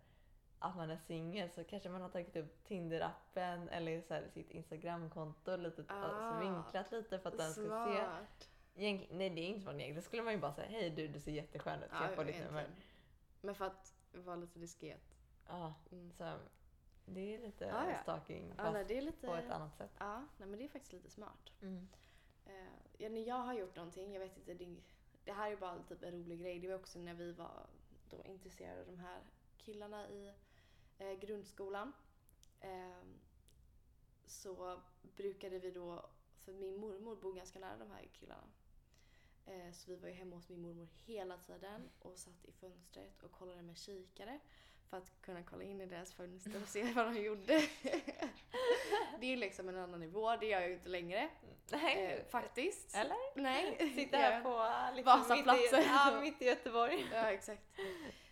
att 0.60 0.76
man 0.76 0.90
är 0.92 0.98
singel 0.98 1.50
så 1.50 1.64
kanske 1.64 1.90
man 1.90 2.02
har 2.02 2.10
tagit 2.10 2.36
upp 2.36 2.68
Tinder-appen 2.68 3.70
eller 3.70 4.02
så 4.02 4.14
här, 4.14 4.28
sitt 4.34 4.52
Instagram-konto 4.52 5.56
lite, 5.58 5.84
Ah. 5.88 5.94
alltså 5.94 6.40
vinklat 6.50 6.92
lite 6.92 7.20
för 7.20 7.30
att 7.30 7.38
den 7.38 7.52
ska 7.52 7.62
se. 7.62 7.68
Smart. 7.68 8.50
Egent- 8.76 9.08
nej 9.12 9.30
det 9.30 9.42
är 9.42 9.48
inte 9.48 9.62
smart 9.62 9.74
egentligen. 9.74 9.96
Då 9.96 10.02
skulle 10.02 10.24
man 10.24 10.34
ju 10.34 10.40
bara 10.40 10.54
säga 10.54 10.68
hej 10.70 10.90
du, 10.90 11.08
du 11.08 11.20
ser 11.20 11.32
jätteskön 11.32 11.84
ut. 11.84 11.92
Kan 11.92 12.04
jag 12.06 12.16
få 12.16 12.24
ditt 12.24 12.36
nummer? 12.46 12.60
egentligen. 12.62 12.90
Men 13.42 13.56
för 13.56 13.66
att 13.66 13.94
vara 14.14 14.36
lite 14.36 14.60
diskret. 14.60 15.13
Ja, 15.48 15.74
Mm. 15.92 16.12
så 16.12 16.38
det 17.06 17.36
är 17.36 17.40
lite 17.40 17.74
Ah, 17.76 17.90
ja. 17.92 17.98
stalking 18.02 18.56
fast 18.56 18.74
nej, 18.90 19.02
lite... 19.02 19.28
på 19.28 19.36
ett 19.36 19.52
annat 19.52 19.76
sätt. 19.78 19.92
Ja, 20.00 20.26
nej, 20.38 20.50
men 20.50 20.60
det 20.60 20.66
är 20.66 20.70
faktiskt 20.70 20.94
lite 20.94 21.10
smart. 21.10 21.52
Mm. 21.62 21.88
Ja, 22.98 23.10
när 23.10 23.22
jag 23.28 23.36
har 23.36 23.54
gjort 23.54 23.76
någonting, 23.76 24.14
jag 24.14 24.20
vet 24.20 24.38
inte, 24.38 24.54
det, 24.54 24.76
det 25.24 25.32
här 25.34 25.52
är 25.52 25.56
bara 25.58 25.84
typ 25.84 26.04
en 26.04 26.12
rolig 26.12 26.40
grej. 26.40 26.60
Det 26.60 26.68
var 26.68 26.76
också 26.76 27.00
när 27.00 27.14
vi 27.14 27.32
var 27.32 27.68
då 28.10 28.24
intresserade 28.24 28.80
av 28.82 28.86
de 28.88 28.98
här 29.00 29.22
killarna 29.58 30.10
i 30.10 30.34
eh, 30.98 31.12
grundskolan. 31.14 31.94
Eh, 32.60 33.04
så 34.26 34.82
brukade 35.16 35.60
vi 35.60 35.72
då, 35.72 36.06
för 36.46 36.54
min 36.54 36.78
mormor 36.80 37.16
bor 37.16 37.34
ganska 37.34 37.60
nära 37.60 37.78
de 37.78 37.92
här 37.92 38.08
killarna. 38.14 38.48
Eh, 39.46 39.72
så 39.72 39.92
vi 39.92 39.96
var 39.96 40.08
ju 40.08 40.14
hemma 40.14 40.36
hos 40.36 40.50
min 40.50 40.62
mormor 40.62 40.88
hela 41.06 41.38
tiden 41.38 41.90
och 42.00 42.18
satt 42.18 42.46
i 42.46 42.52
fönstret 42.52 43.24
och 43.24 43.32
kollade 43.32 43.62
med 43.62 43.78
kikare 43.78 44.40
för 44.94 44.98
att 44.98 45.22
kunna 45.22 45.44
kolla 45.44 45.64
in 45.64 45.82
i 45.82 45.86
deras 45.86 46.14
fönster 46.14 46.62
och 46.64 46.68
se 46.70 46.84
vad 46.96 47.06
de 47.06 47.22
gjorde. 47.22 47.62
det 49.20 49.34
är 49.34 49.38
liksom 49.38 49.70
en 49.70 49.78
annan 49.78 50.00
nivå, 50.00 50.36
det 50.36 50.46
gör 50.46 50.60
jag 50.60 50.70
ju 50.70 50.76
inte 50.76 50.90
längre. 50.90 51.30
Nej, 51.72 52.06
Eh, 52.14 52.26
faktiskt. 52.26 52.96
eller? 52.96 53.42
Nej. 53.42 53.92
Sitta 53.96 54.18
här 54.18 54.42
på 54.42 54.96
liksom, 54.96 55.20
mitt, 55.20 55.30
i, 55.30 55.48
Vasaplatsen. 55.48 55.84
ja, 55.84 56.20
mitt 56.22 56.42
i 56.42 56.46
Göteborg. 56.46 57.06
Ja, 57.12 57.32
exakt. 57.32 57.62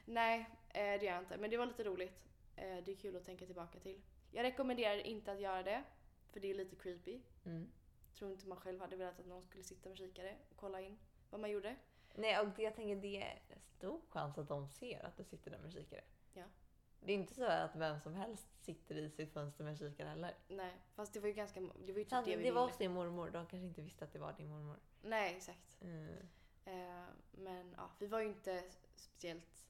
Nej, 0.05 0.39
eh, 0.69 0.83
det 0.83 1.05
gör 1.05 1.13
jag 1.13 1.19
inte. 1.21 1.37
Men 1.37 1.49
det 1.49 1.57
var 1.57 1.65
lite 1.65 1.83
roligt. 1.83 2.19
Eh, 2.55 2.77
det 2.85 2.91
är 2.91 2.95
kul 2.95 3.15
att 3.15 3.25
tänka 3.25 3.45
tillbaka 3.45 3.79
till. 3.79 4.01
Jag 4.31 4.43
rekommenderar 4.43 4.97
inte 4.97 5.31
att 5.31 5.39
göra 5.39 5.63
det, 5.63 5.83
för 6.31 6.39
det 6.39 6.49
är 6.49 6.53
lite 6.53 6.75
creepy. 6.75 7.21
Mm. 7.45 7.71
Tror 8.17 8.31
inte 8.31 8.47
man 8.47 8.57
själv 8.57 8.81
hade 8.81 8.95
velat 8.95 9.19
att 9.19 9.25
någon 9.25 9.43
skulle 9.43 9.63
sitta 9.63 9.89
med 9.89 9.97
kikare 9.97 10.35
och 10.51 10.57
kolla 10.57 10.81
in 10.81 10.97
vad 11.29 11.41
man 11.41 11.51
gjorde. 11.51 11.75
Nej, 12.15 12.39
och 12.39 12.47
jag 12.59 12.75
tänker 12.75 12.95
det 12.95 13.21
är 13.21 13.39
stor 13.77 14.01
chans 14.09 14.37
att 14.37 14.47
de 14.47 14.67
ser 14.69 15.05
att 15.05 15.17
du 15.17 15.23
sitter 15.23 15.51
där 15.51 15.59
med 15.59 15.73
kikare. 15.73 16.01
Ja. 16.33 16.43
Det 16.99 17.11
är 17.11 17.15
inte 17.15 17.33
så 17.33 17.45
att 17.45 17.75
vem 17.75 17.99
som 17.99 18.13
helst 18.15 18.47
sitter 18.63 18.95
i 18.95 19.09
sitt 19.09 19.33
fönster 19.33 19.63
med 19.63 19.77
kikare 19.77 20.07
heller. 20.07 20.35
Nej, 20.47 20.73
fast 20.95 21.13
det 21.13 21.19
var 21.19 21.27
ju 21.27 21.33
ganska... 21.33 21.59
Det 21.59 21.91
var 21.91 21.99
ju 21.99 22.03
typ 22.03 22.09
Så 22.09 22.21
det 22.21 22.35
vi 22.35 22.43
det 22.43 22.51
var 22.51 22.67
hos 22.67 22.77
din 22.77 22.91
mormor, 22.91 23.29
de 23.29 23.45
kanske 23.47 23.67
inte 23.67 23.81
visste 23.81 24.05
att 24.05 24.13
det 24.13 24.19
var 24.19 24.33
din 24.33 24.49
mormor. 24.49 24.79
Nej, 25.01 25.35
exakt. 25.35 25.81
Mm. 25.81 26.17
Eh, 26.65 27.03
men 27.31 27.73
ja, 27.77 27.89
vi 27.99 28.07
var 28.07 28.19
ju 28.19 28.27
inte 28.27 28.63
speciellt 28.95 29.65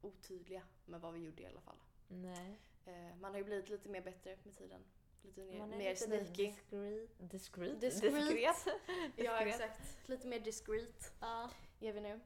otydliga 0.00 0.62
med 0.84 1.00
vad 1.00 1.12
vi 1.14 1.20
gjorde 1.20 1.42
i 1.42 1.46
alla 1.46 1.60
fall. 1.60 1.76
Nej. 2.08 2.58
Eh, 2.84 3.16
man 3.20 3.30
har 3.30 3.38
ju 3.38 3.44
blivit 3.44 3.68
lite 3.68 3.88
mer 3.88 4.02
bättre 4.02 4.38
med 4.42 4.56
tiden. 4.56 4.84
Lite 5.22 5.40
mer, 5.40 5.58
Man 5.58 5.72
är 5.72 5.78
mer 5.78 5.90
lite 5.90 6.04
sneaky. 6.06 6.46
Discreet. 6.46 7.30
Discreet? 7.30 7.80
Discreet. 7.80 8.14
Diskret. 8.20 8.76
Ja, 9.16 9.40
exakt. 9.40 10.08
Lite 10.08 10.26
mer 10.28 10.40
discreet 10.40 11.12
Ja. 11.20 11.50
är 11.80 11.92
vi 11.92 12.00
nu. 12.00 12.20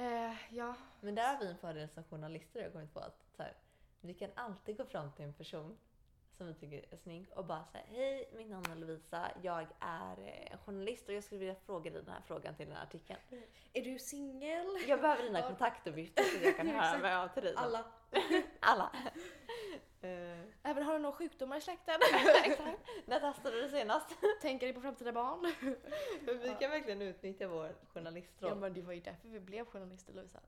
Eh, 0.00 0.32
ja, 0.50 0.74
Men 1.00 1.14
där 1.14 1.34
har 1.34 1.40
vi 1.40 1.46
en 1.46 1.58
fördel 1.58 1.88
som 1.88 2.04
journalister 2.04 2.62
har 2.62 2.70
kommit 2.70 2.94
på 2.94 3.00
att 3.00 3.24
så 3.36 3.42
här, 3.42 3.56
vi 4.00 4.14
kan 4.14 4.30
alltid 4.34 4.76
gå 4.76 4.84
fram 4.84 5.12
till 5.12 5.24
en 5.24 5.32
person 5.32 5.78
som 6.36 6.46
vi 6.46 6.54
tycker 6.54 6.84
är 6.90 6.96
snygg 6.96 7.26
och 7.36 7.44
bara 7.44 7.64
säga 7.64 7.84
hej 7.88 8.30
mitt 8.36 8.50
namn 8.50 8.64
är 8.70 8.76
Lovisa, 8.76 9.30
jag 9.42 9.66
är 9.80 10.16
eh, 10.52 10.58
journalist 10.58 11.08
och 11.08 11.14
jag 11.14 11.24
skulle 11.24 11.38
vilja 11.38 11.54
fråga 11.54 11.90
dig 11.90 12.02
den 12.02 12.12
här 12.14 12.22
frågan 12.26 12.54
till 12.54 12.66
den 12.66 12.76
här 12.76 12.82
artikeln. 12.82 13.20
är 13.72 13.82
du 13.82 13.98
singel? 13.98 14.66
Jag 14.88 15.00
behöver 15.00 15.22
dina 15.22 15.42
kontaktuppgifter 15.42 16.22
så 16.22 16.44
jag 16.44 16.56
kan 16.56 16.68
höra 16.80 16.98
mig 16.98 17.14
av 17.14 17.28
till 17.28 17.42
dig. 17.42 17.54
Alla. 17.56 17.84
Alla. 18.60 18.92
Eh, 20.02 20.38
Även 20.62 20.82
har 20.82 20.92
du 20.92 20.98
några 20.98 21.16
sjukdomar 21.16 21.56
i 21.56 21.60
släkten? 21.60 22.00
Exakt. 22.44 22.78
När 23.06 23.20
testade 23.20 23.62
du 23.62 23.68
senast? 23.68 24.06
Tänker 24.40 24.66
du 24.66 24.72
på 24.72 24.80
framtida 24.80 25.12
barn? 25.12 25.54
vi 26.42 26.56
kan 26.60 26.70
verkligen 26.70 27.02
utnyttja 27.02 27.48
vår 27.48 27.66
Ja, 27.66 27.72
journalistroll. 27.92 28.58
men 28.58 28.74
det 28.74 28.82
var 28.82 28.92
ju 28.92 29.00
därför 29.00 29.28
vi 29.28 29.40
blev 29.40 29.66
journalister 29.66 30.12
Lovisa. 30.12 30.40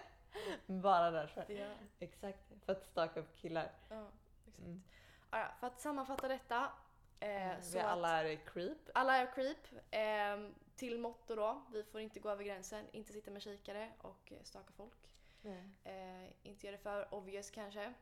Bara 0.66 1.10
därför. 1.10 1.44
Ja, 1.48 1.66
Exakt. 1.98 2.52
För 2.64 2.72
att 2.72 2.84
staka 2.86 3.20
upp 3.20 3.36
killar. 3.36 3.70
ja 3.88 4.08
exakt. 4.46 4.58
Mm. 4.58 4.82
Ja, 5.30 5.46
för 5.60 5.66
att 5.66 5.80
sammanfatta 5.80 6.28
detta. 6.28 6.72
Eh, 7.20 7.60
så 7.60 7.78
vi 7.78 7.80
alla 7.84 8.22
är 8.22 8.36
creep. 8.36 8.78
alla 8.94 9.16
är 9.16 9.26
creep. 9.34 9.68
Eh, 9.90 10.50
till 10.76 10.98
motto 10.98 11.34
då, 11.34 11.62
vi 11.72 11.82
får 11.84 12.00
inte 12.00 12.20
gå 12.20 12.30
över 12.30 12.44
gränsen, 12.44 12.86
inte 12.92 13.12
sitta 13.12 13.30
med 13.30 13.42
kikare 13.42 13.90
och 13.98 14.32
eh, 14.32 14.42
staka 14.42 14.72
folk. 14.76 14.94
Eh, 15.84 15.92
inte 16.42 16.66
göra 16.66 16.76
det 16.76 16.82
för 16.82 17.14
obvious 17.14 17.50
kanske. 17.50 17.94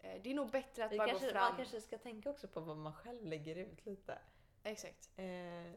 Eh, 0.00 0.20
det 0.22 0.30
är 0.30 0.34
nog 0.34 0.50
bättre 0.50 0.84
att 0.84 0.90
Det 0.90 0.96
bara 0.96 1.08
kanske, 1.08 1.26
gå 1.26 1.32
fram. 1.32 1.42
man 1.48 1.56
kanske 1.56 1.80
ska 1.80 1.98
tänka 1.98 2.30
också 2.30 2.48
på 2.48 2.60
vad 2.60 2.76
man 2.76 2.92
själv 2.92 3.24
lägger 3.24 3.56
ut 3.56 3.86
lite. 3.86 4.18
Exakt, 4.62 5.10
Eh, 5.16 5.72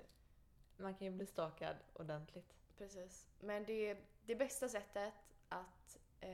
man 0.78 0.96
kan 0.96 1.08
ju 1.08 1.12
bli 1.12 1.26
stakad 1.26 1.76
ordentligt. 1.94 2.56
precis. 2.78 3.28
Men 3.40 3.64
det, 3.66 3.98
det 4.26 4.36
bästa 4.36 4.70
sättet 4.70 5.14
att 5.50 5.98
eh, 6.20 6.30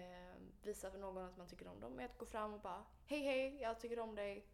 visa 0.62 0.92
för 0.92 0.98
någon 0.98 1.18
att 1.26 1.38
man 1.38 1.48
tycker 1.48 1.68
om 1.68 1.80
dem 1.80 2.00
är 2.00 2.06
att 2.06 2.18
gå 2.18 2.26
fram 2.26 2.54
och 2.54 2.60
bara 2.60 2.86
Hej 3.06 3.20
hej, 3.20 3.62
jag 3.62 3.80
tycker 3.80 4.00
om 4.00 4.16
dig. 4.16 4.46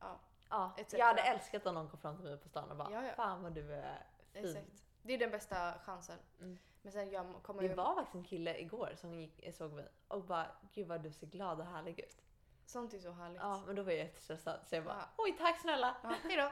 Ja, 0.00 0.20
Ja, 0.50 0.72
Etc. 0.78 0.92
jag 0.92 1.06
hade 1.06 1.22
älskat 1.22 1.66
om 1.66 1.74
någon 1.74 1.88
kom 1.90 1.98
fram 2.00 2.16
till 2.16 2.24
mig 2.24 2.36
på 2.38 2.48
stan 2.48 2.70
och 2.70 2.76
bara 2.76 2.92
Ja, 2.92 3.04
ja. 3.06 3.12
Fan 3.14 3.42
vad 3.42 3.52
du 3.52 3.74
är 3.74 4.06
fin. 4.32 4.44
exakt. 4.46 4.84
Det 5.02 5.12
är 5.14 5.18
den 5.18 5.30
bästa 5.30 5.78
chansen. 5.78 6.18
Mm. 6.40 6.58
Men 6.82 6.92
sen 6.92 7.10
gör, 7.10 7.40
kommer 7.42 7.62
Det 7.62 7.68
ju... 7.68 7.74
var 7.74 7.94
faktiskt 7.94 8.14
en 8.14 8.24
kille 8.24 8.58
igår 8.58 8.92
som 8.96 9.14
gick, 9.14 9.54
såg 9.54 9.72
mig 9.72 9.88
och 10.08 10.24
bara 10.24 10.46
Gud 10.74 10.88
vad 10.88 11.02
du 11.02 11.12
ser 11.12 11.26
glad 11.26 11.60
och 11.60 11.66
härlig 11.66 12.00
ut. 12.00 12.22
Sånt 12.70 12.94
är 12.94 12.98
så 12.98 13.10
härligt. 13.12 13.40
Ja 13.40 13.62
men 13.66 13.76
då 13.76 13.82
var 13.82 13.90
jag 13.92 13.98
jättestressad 13.98 14.60
så 14.66 14.74
jag 14.74 14.84
bara 14.84 14.96
Ja. 14.96 15.08
Oj 15.16 15.34
tack 15.38 15.60
snälla! 15.60 15.96
Ja, 16.02 16.08
hejdå. 16.08 16.50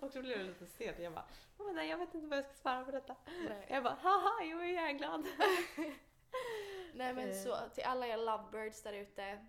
Och 0.00 0.10
så 0.12 0.20
blev 0.22 0.38
det 0.38 0.44
lite 0.44 0.66
sent 0.66 0.98
jag 0.98 1.12
bara 1.12 1.24
"Åh, 1.58 1.66
men 1.66 1.74
nej, 1.74 1.88
jag 1.90 1.98
vet 1.98 2.14
inte 2.14 2.26
vad 2.26 2.38
jag 2.38 2.44
ska 2.44 2.54
svara 2.54 2.84
på 2.84 2.90
detta. 2.90 3.16
Nej. 3.48 3.66
Jag 3.70 3.82
bara 3.84 3.94
haha 3.94 4.44
jag 4.44 4.68
är 4.68 4.92
glad. 4.92 5.20
Nej 6.94 7.14
men 7.14 7.28
Eh. 7.28 7.34
så 7.34 7.56
till 7.74 7.84
alla 7.84 8.06
er 8.06 8.16
lovebirds 8.16 8.82
där 8.82 8.92
ute. 8.92 9.46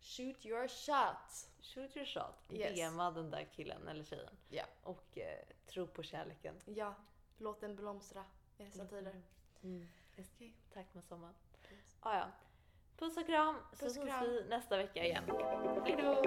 Shoot 0.00 0.46
your 0.46 0.68
shot. 0.68 1.48
Shoot 1.62 1.96
your 1.96 2.06
shot. 2.06 2.34
Yes. 2.50 2.90
DMa 2.92 3.10
den 3.10 3.30
där 3.30 3.44
killen 3.52 3.88
eller 3.88 4.04
tjejen. 4.04 4.36
Ja. 4.48 4.64
Och 4.82 5.18
eh, 5.18 5.38
tro 5.66 5.86
på 5.86 6.02
kärleken. 6.02 6.60
Ja, 6.64 6.94
låt 7.38 7.60
den 7.60 7.76
blomstra 7.76 8.24
i 8.58 8.64
dessa 8.64 8.84
tider. 8.86 9.22
Mm. 9.62 9.88
Okej. 10.18 10.54
Tack 10.74 10.94
med 10.94 11.04
sommaren. 11.04 11.34
Ah, 12.00 12.16
ja. 12.18 12.26
Puss 12.98 13.16
och 13.16 13.26
kram, 13.26 13.54
så 13.72 13.86
ses 13.86 14.06
vi 14.06 14.48
nästa 14.48 14.76
vecka 14.76 15.04
igen. 15.04 15.24
Hejdå! 15.84 16.22